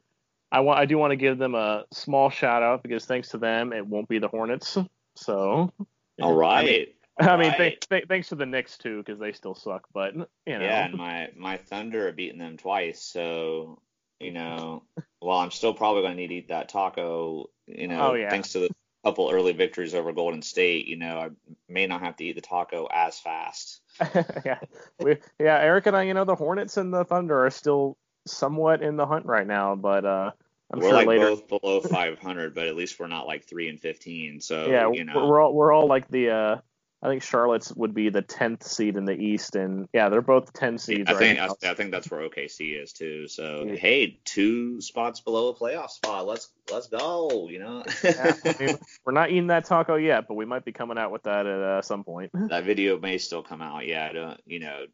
[0.52, 3.38] I want I do want to give them a small shout out because thanks to
[3.38, 4.78] them it won't be the Hornets.
[5.16, 5.72] So
[6.20, 6.92] all right.
[7.18, 9.88] I mean, th- th- thanks to the Knicks too, because they still suck.
[9.94, 13.80] But you know, yeah, and my my Thunder have beaten them twice, so
[14.20, 14.82] you know,
[15.22, 17.48] well, I'm still probably going to need to eat that taco.
[17.66, 18.28] You know, oh, yeah.
[18.28, 18.70] thanks to the
[19.06, 21.28] couple early victories over Golden State, you know, I
[21.68, 23.80] may not have to eat the taco as fast.
[24.44, 24.58] yeah,
[24.98, 27.96] we, yeah, Eric and I, you know, the Hornets and the Thunder are still
[28.26, 30.30] somewhat in the hunt right now, but uh,
[30.72, 31.28] I'm we're sure like later.
[31.28, 34.40] both below 500, but at least we're not like three and 15.
[34.40, 35.26] So yeah, you know.
[35.26, 36.56] we're all we're all like the uh,
[37.02, 40.52] I think Charlotte's would be the tenth seed in the East, and yeah, they're both
[40.52, 41.08] ten seeds.
[41.08, 41.54] I right think now.
[41.62, 43.28] I, I think that's where OKC is too.
[43.28, 43.76] So Yeah.
[43.76, 46.26] hey, two spots below a playoff spot.
[46.26, 47.48] Let's let's go.
[47.48, 47.84] You know.
[48.02, 51.12] Yeah, I mean, we're not eating that taco yet, but we might be coming out
[51.12, 52.30] with that at uh, some point.
[52.48, 53.86] that video may still come out.
[53.86, 54.86] Yeah, I don't, you know,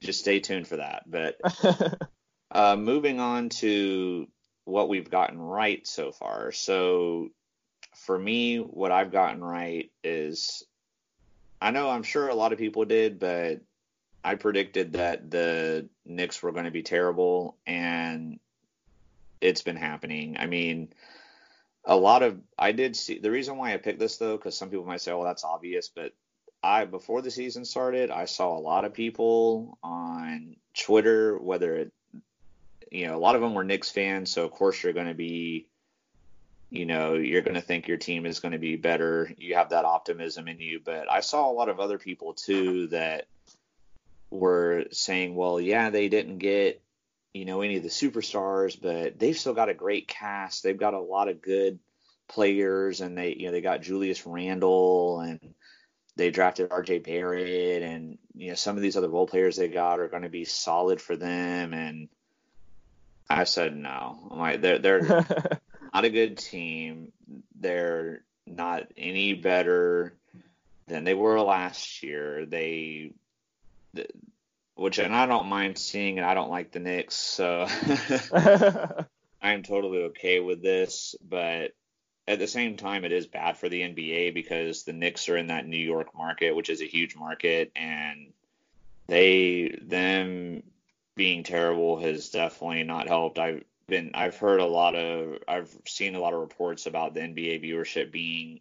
[0.00, 1.04] just stay tuned for that.
[1.06, 1.36] But
[2.50, 4.26] uh, moving on to
[4.64, 6.52] what we've gotten right so far.
[6.52, 7.30] So
[7.94, 10.64] for me, what I've gotten right is
[11.60, 13.60] I know I'm sure a lot of people did, but
[14.24, 18.38] I predicted that the Knicks were going to be terrible, and
[19.40, 20.36] it's been happening.
[20.38, 20.92] I mean,
[21.84, 24.70] a lot of I did see the reason why I picked this though, because some
[24.70, 26.12] people might say, "Well, that's obvious," but
[26.62, 31.92] I before the season started, I saw a lot of people on Twitter, whether it,
[32.92, 35.14] you know, a lot of them were Knicks fans, so of course you're going to
[35.14, 35.66] be,
[36.68, 39.32] you know, you're going to think your team is going to be better.
[39.38, 42.88] You have that optimism in you, but I saw a lot of other people too
[42.88, 43.26] that
[44.30, 46.82] were saying, well, yeah, they didn't get,
[47.32, 50.62] you know, any of the superstars, but they've still got a great cast.
[50.62, 51.78] They've got a lot of good
[52.28, 55.54] players, and they, you know, they got Julius Randle and
[56.16, 59.98] they drafted RJ Barrett, and you know, some of these other role players they got
[59.98, 61.72] are going to be solid for them.
[61.72, 62.10] And
[63.32, 64.28] I said no.
[64.30, 65.00] I'm like, they're they're
[65.94, 67.12] not a good team.
[67.58, 70.14] They're not any better
[70.86, 72.44] than they were last year.
[72.44, 73.12] They,
[73.94, 74.10] th-
[74.74, 76.24] which, and I don't mind seeing it.
[76.24, 77.66] I don't like the Knicks, so
[79.42, 81.14] I'm totally okay with this.
[81.26, 81.72] But
[82.28, 85.46] at the same time, it is bad for the NBA because the Knicks are in
[85.48, 88.32] that New York market, which is a huge market, and
[89.06, 90.62] they them
[91.14, 93.38] being terrible has definitely not helped.
[93.38, 97.20] I've been I've heard a lot of I've seen a lot of reports about the
[97.20, 98.60] NBA viewership being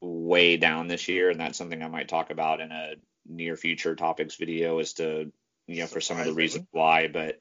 [0.00, 2.94] way down this year, and that's something I might talk about in a
[3.28, 5.30] near future topics video as to
[5.66, 7.08] you know for some of the reasons why.
[7.08, 7.40] But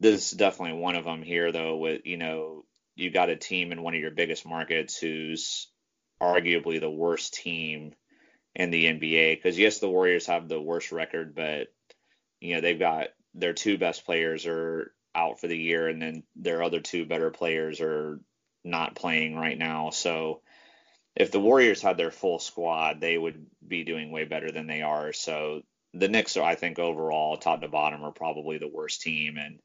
[0.00, 1.76] this is definitely one of them here, though.
[1.76, 2.64] With you know
[2.96, 5.68] you got a team in one of your biggest markets who's
[6.20, 7.92] arguably the worst team
[8.54, 9.36] in the NBA.
[9.36, 11.72] Because yes, the Warriors have the worst record, but
[12.40, 16.22] you know they've got their two best players are out for the year, and then
[16.36, 18.20] their other two better players are
[18.64, 19.90] not playing right now.
[19.90, 20.40] So
[21.14, 24.82] if the Warriors had their full squad, they would be doing way better than they
[24.82, 25.12] are.
[25.12, 25.62] So
[25.92, 29.60] the Knicks are, I think, overall, top to bottom, are probably the worst team, and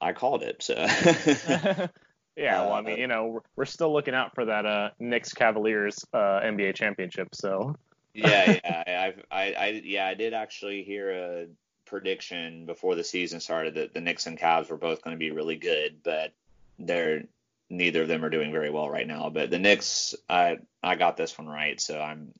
[0.00, 0.62] I called it.
[0.62, 0.74] So
[2.36, 6.04] yeah, well, I mean, you know, we're, still looking out for that uh, Knicks Cavaliers
[6.14, 7.34] uh, NBA championship.
[7.34, 7.74] So
[8.14, 11.46] yeah, yeah, I've, I, I, yeah, I did actually hear a
[11.88, 15.30] prediction before the season started that the Knicks and Cavs were both going to be
[15.30, 16.32] really good, but
[16.78, 17.24] they're
[17.70, 19.28] neither of them are doing very well right now.
[19.30, 22.32] But the Knicks, I, I got this one right, so I'm,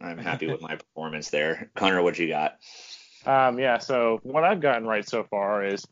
[0.00, 1.70] I'm happy with my performance there.
[1.74, 2.58] Connor, what you got?
[3.26, 5.86] Um, yeah, so what I've gotten right so far is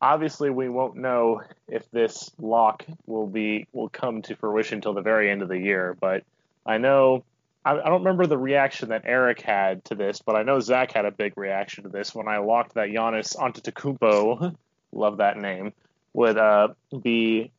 [0.00, 5.00] obviously we won't know if this lock will be will come to fruition till the
[5.00, 6.24] very end of the year, but
[6.66, 7.24] I know
[7.64, 10.92] I, I don't remember the reaction that Eric had to this, but I know Zach
[10.92, 14.54] had a big reaction to this when I locked that Giannis Antetokounmpo,
[14.92, 15.72] love that name,
[16.12, 16.68] would uh,
[17.02, 17.50] be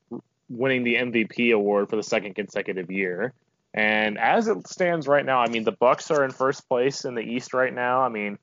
[0.50, 3.34] winning the MVP award for the second consecutive year.
[3.74, 7.16] And as it stands right now, I mean the Bucks are in first place in
[7.16, 8.02] the East right now.
[8.02, 8.38] I mean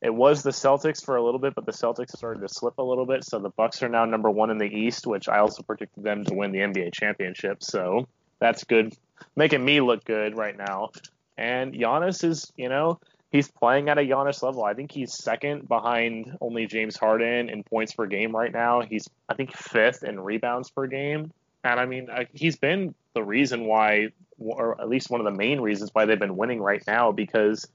[0.00, 2.82] it was the Celtics for a little bit, but the Celtics started to slip a
[2.82, 3.24] little bit.
[3.24, 6.24] So the Bucks are now number one in the East, which I also predicted them
[6.26, 7.64] to win the NBA championship.
[7.64, 8.06] So
[8.38, 8.94] that's good,
[9.34, 10.90] making me look good right now.
[11.36, 12.98] And Giannis is, you know,
[13.30, 14.64] he's playing at a Giannis level.
[14.64, 18.80] I think he's second behind only James Harden in points per game right now.
[18.80, 21.32] He's I think fifth in rebounds per game.
[21.64, 24.08] And I mean, uh, he's been the reason why,
[24.38, 27.66] or at least one of the main reasons why they've been winning right now because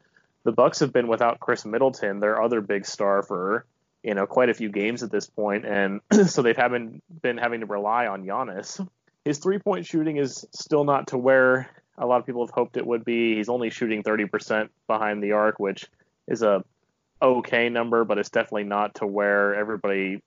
[0.44, 3.66] the Bucks have been without Khris Middleton, their other big star for
[4.04, 7.60] you know quite a few games at this point, and so they've haven't been having
[7.60, 8.86] to rely on Giannis.
[9.26, 12.78] His three point shooting is still not to where a lot of people have hoped
[12.78, 13.36] it would be.
[13.36, 15.86] He's only shooting 30% behind the arc, which
[16.28, 16.64] is a
[17.22, 20.22] okay number, but it's definitely not to where everybody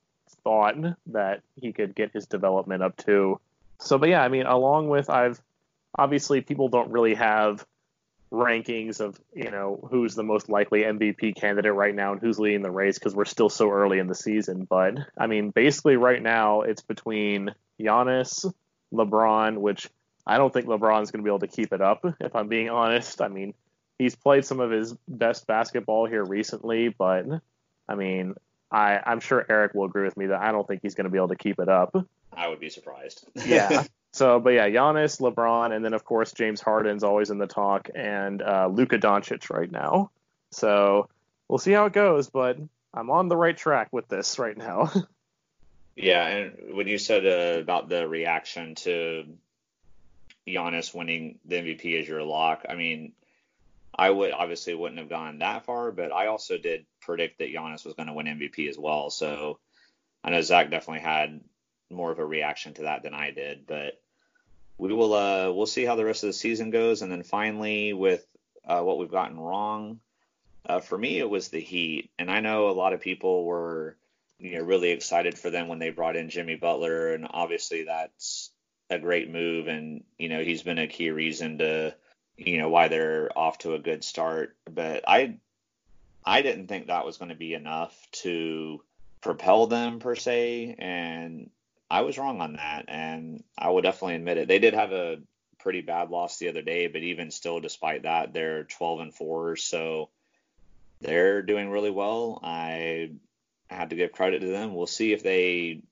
[0.44, 0.76] thought
[1.06, 3.40] that he could get his development up to.
[3.80, 5.40] So, but yeah, I mean, along with I've
[5.96, 7.66] obviously people don't really have
[8.32, 12.62] rankings of you know who's the most likely MVP candidate right now and who's leading
[12.62, 14.66] the race because we're still so early in the season.
[14.68, 18.52] But I mean, basically right now it's between Giannis,
[18.94, 19.88] LeBron, which
[20.26, 22.04] I don't think LeBron's going to be able to keep it up.
[22.20, 23.54] If I'm being honest, I mean,
[23.98, 27.26] he's played some of his best basketball here recently, but
[27.88, 28.34] I mean,
[28.70, 31.10] I I'm sure Eric will agree with me that I don't think he's going to
[31.10, 31.94] be able to keep it up.
[32.32, 33.26] I would be surprised.
[33.44, 33.84] yeah.
[34.14, 37.90] So, but yeah, Giannis, LeBron, and then of course James Harden's always in the talk,
[37.96, 40.12] and uh, Luka Doncic right now.
[40.52, 41.08] So
[41.48, 42.56] we'll see how it goes, but
[42.94, 44.92] I'm on the right track with this right now.
[45.96, 49.24] yeah, and when you said uh, about the reaction to
[50.46, 53.12] Giannis winning the MVP as your lock, I mean,
[53.96, 57.84] I would obviously wouldn't have gone that far, but I also did predict that Giannis
[57.84, 59.10] was going to win MVP as well.
[59.10, 59.58] So
[60.22, 61.40] I know Zach definitely had
[61.90, 64.00] more of a reaction to that than I did, but
[64.78, 67.92] we will uh, we'll see how the rest of the season goes, and then finally
[67.92, 68.26] with
[68.66, 70.00] uh, what we've gotten wrong.
[70.66, 73.96] Uh, for me, it was the Heat, and I know a lot of people were
[74.44, 78.50] you know really excited for them when they brought in Jimmy Butler, and obviously that's
[78.90, 81.94] a great move, and you know he's been a key reason to
[82.36, 84.54] you know why they're off to a good start.
[84.70, 85.38] But I
[86.26, 88.82] I didn't think that was going to be enough to
[89.22, 91.48] propel them per se, and
[91.90, 94.48] I was wrong on that, and I will definitely admit it.
[94.48, 95.22] They did have a
[95.58, 99.56] pretty bad loss the other day, but even still, despite that, they're 12 and four,
[99.56, 100.10] so
[101.00, 102.40] they're doing really well.
[102.42, 103.12] I
[103.68, 104.74] had to give credit to them.
[104.74, 105.82] We'll see if they,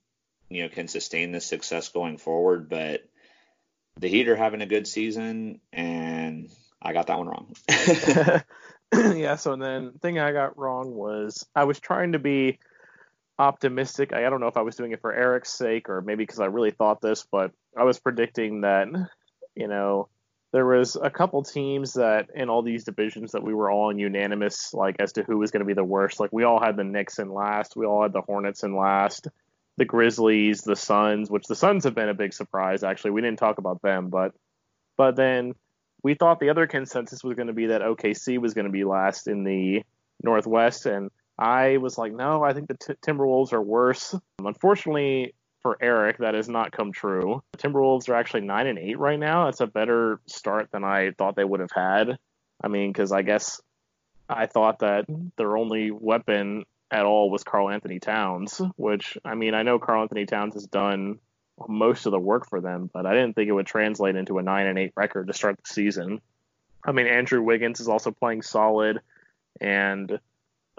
[0.48, 2.68] you know, can sustain this success going forward.
[2.68, 3.04] But
[3.98, 6.50] the Heat are having a good season, and
[6.80, 7.54] I got that one wrong.
[9.16, 9.36] yeah.
[9.36, 12.58] So then, thing I got wrong was I was trying to be
[13.38, 14.12] optimistic.
[14.12, 16.40] I, I don't know if I was doing it for Eric's sake or maybe because
[16.40, 18.88] I really thought this, but I was predicting that,
[19.54, 20.08] you know,
[20.52, 24.74] there was a couple teams that in all these divisions that we were all unanimous
[24.74, 26.20] like as to who was going to be the worst.
[26.20, 29.28] Like we all had the Knicks in last, we all had the Hornets in last,
[29.78, 33.12] the Grizzlies, the Suns, which the Suns have been a big surprise actually.
[33.12, 34.32] We didn't talk about them, but
[34.98, 35.54] but then
[36.02, 38.84] we thought the other consensus was going to be that OKC was going to be
[38.84, 39.82] last in the
[40.22, 44.14] Northwest and I was like, no, I think the t- Timberwolves are worse.
[44.38, 47.42] Unfortunately for Eric, that has not come true.
[47.52, 49.46] The Timberwolves are actually nine and eight right now.
[49.46, 52.18] That's a better start than I thought they would have had.
[52.62, 53.60] I mean, because I guess
[54.28, 55.06] I thought that
[55.36, 60.54] their only weapon at all was Karl-Anthony Towns, which I mean, I know Karl-Anthony Towns
[60.54, 61.18] has done
[61.68, 64.42] most of the work for them, but I didn't think it would translate into a
[64.42, 66.20] nine and eight record to start the season.
[66.84, 69.00] I mean, Andrew Wiggins is also playing solid,
[69.60, 70.18] and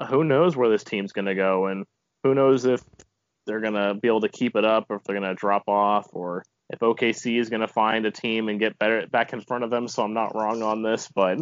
[0.10, 1.86] who knows where this team's going to go, and
[2.24, 2.82] who knows if
[3.46, 5.68] they're going to be able to keep it up, or if they're going to drop
[5.68, 9.42] off, or if OKC is going to find a team and get better back in
[9.42, 9.88] front of them.
[9.88, 11.38] So I'm not wrong on this, but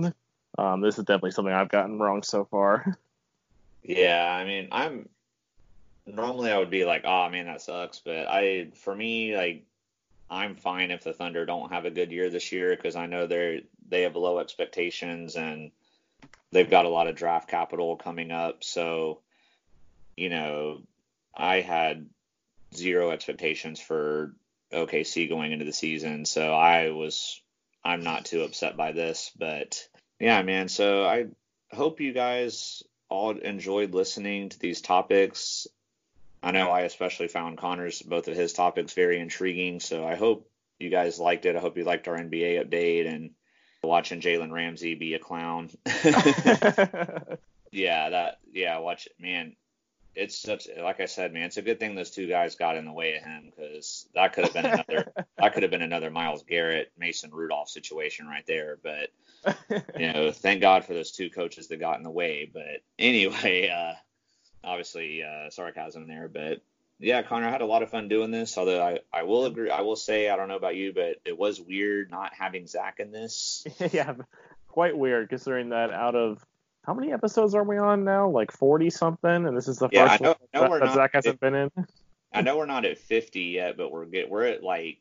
[0.57, 2.97] um, this is definitely something I've gotten wrong so far.
[3.83, 5.09] Yeah, I mean, I'm
[6.05, 9.65] normally I would be like, oh man, that sucks, but I, for me, like,
[10.29, 13.25] I'm fine if the Thunder don't have a good year this year because I know
[13.25, 15.71] they're they have low expectations and
[16.51, 18.63] they've got a lot of draft capital coming up.
[18.63, 19.19] So,
[20.15, 20.83] you know,
[21.35, 22.09] I had
[22.73, 24.33] zero expectations for
[24.71, 26.25] OKC going into the season.
[26.25, 27.41] So I was,
[27.83, 29.31] I'm not too upset by this.
[29.37, 29.87] But
[30.19, 30.69] yeah, man.
[30.69, 31.27] So I
[31.71, 35.67] hope you guys all enjoyed listening to these topics.
[36.43, 39.79] I know I especially found Connor's, both of his topics, very intriguing.
[39.79, 41.55] So I hope you guys liked it.
[41.55, 43.31] I hope you liked our NBA update and
[43.83, 45.69] watching Jalen Ramsey be a clown.
[47.71, 49.55] yeah, that yeah, watch it, man.
[50.13, 51.43] It's such like I said, man.
[51.43, 54.33] It's a good thing those two guys got in the way of him because that
[54.33, 58.45] could have been another that could have been another Myles Garrett, Mason Rudolph situation right
[58.45, 58.77] there.
[58.83, 59.09] But
[59.97, 62.49] you know, thank God for those two coaches that got in the way.
[62.51, 63.93] But anyway, uh,
[64.63, 66.61] obviously uh, sarcasm there, but
[67.01, 68.57] yeah, Connor, I had a lot of fun doing this.
[68.57, 71.37] Although I, I will agree, I will say, I don't know about you, but it
[71.37, 73.65] was weird not having Zach in this.
[73.91, 74.13] yeah,
[74.67, 76.45] quite weird considering that out of
[76.85, 78.29] how many episodes are we on now?
[78.29, 80.69] Like 40 something, and this is the Yeah, first I know- one I know that,
[80.71, 81.71] we're that not- Zach hasn't been in.
[82.33, 84.99] I know we're not at 50 yet, but we're get we're at like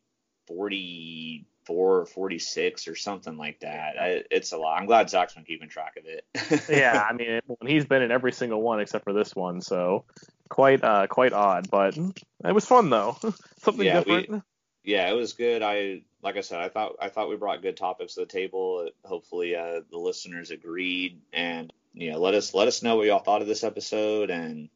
[0.48, 3.94] 44, or 46 or something like that.
[4.00, 4.80] I, it's a lot.
[4.80, 6.24] I'm glad Zach's been keeping track of it.
[6.68, 10.04] yeah, I mean, he's been in every single one except for this one, so
[10.48, 13.16] quite uh quite odd, but it was fun though.
[13.62, 14.42] Something Yeah, we- different.
[14.84, 15.62] Yeah, it was good.
[15.62, 18.88] I like I said, I thought I thought we brought good topics to the table.
[19.04, 23.18] Hopefully, uh, the listeners agreed, and you know, let us let us know what y'all
[23.20, 24.30] thought of this episode.
[24.30, 24.68] And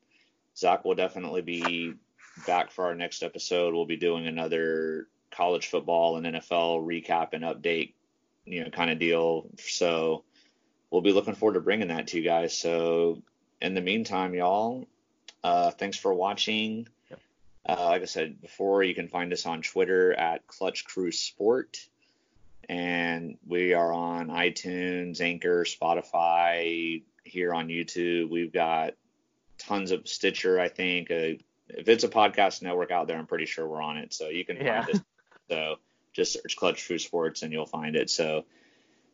[0.57, 1.95] Zach will definitely be
[2.47, 3.75] back for our next episode.
[3.75, 7.95] We'll be doing another college football and NFL recap and update,
[8.45, 9.49] you know, kind of deal.
[9.59, 10.25] So
[10.91, 12.57] we'll be looking forward to bringing that to you guys.
[12.57, 13.23] So
[13.61, 14.87] in the meantime, y'all,
[15.43, 16.89] uh, thanks for watching.
[17.67, 21.79] Uh, like I said before, you can find us on Twitter at Clutch Crew Sport,
[22.69, 28.29] and we are on iTunes, Anchor, Spotify, here on YouTube.
[28.31, 28.95] We've got
[29.59, 31.11] tons of Stitcher, I think.
[31.11, 34.12] Uh, if it's a podcast network out there, I'm pretty sure we're on it.
[34.12, 34.85] So you can Yeah.
[34.85, 35.03] find us.
[35.49, 35.77] So
[36.12, 38.11] just search Clutch Crew Sports and you'll find it.
[38.11, 38.45] So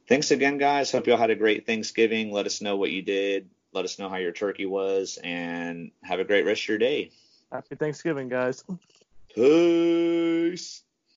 [0.09, 0.91] thanks again, guys.
[0.91, 2.33] Hope y'all had a great Thanksgiving.
[2.33, 3.49] Let us know what you did.
[3.73, 7.13] Let us know how your turkey was, and have a great rest of your day.
[7.53, 8.65] Happy Thanksgiving, guys.
[9.35, 10.85] Peace.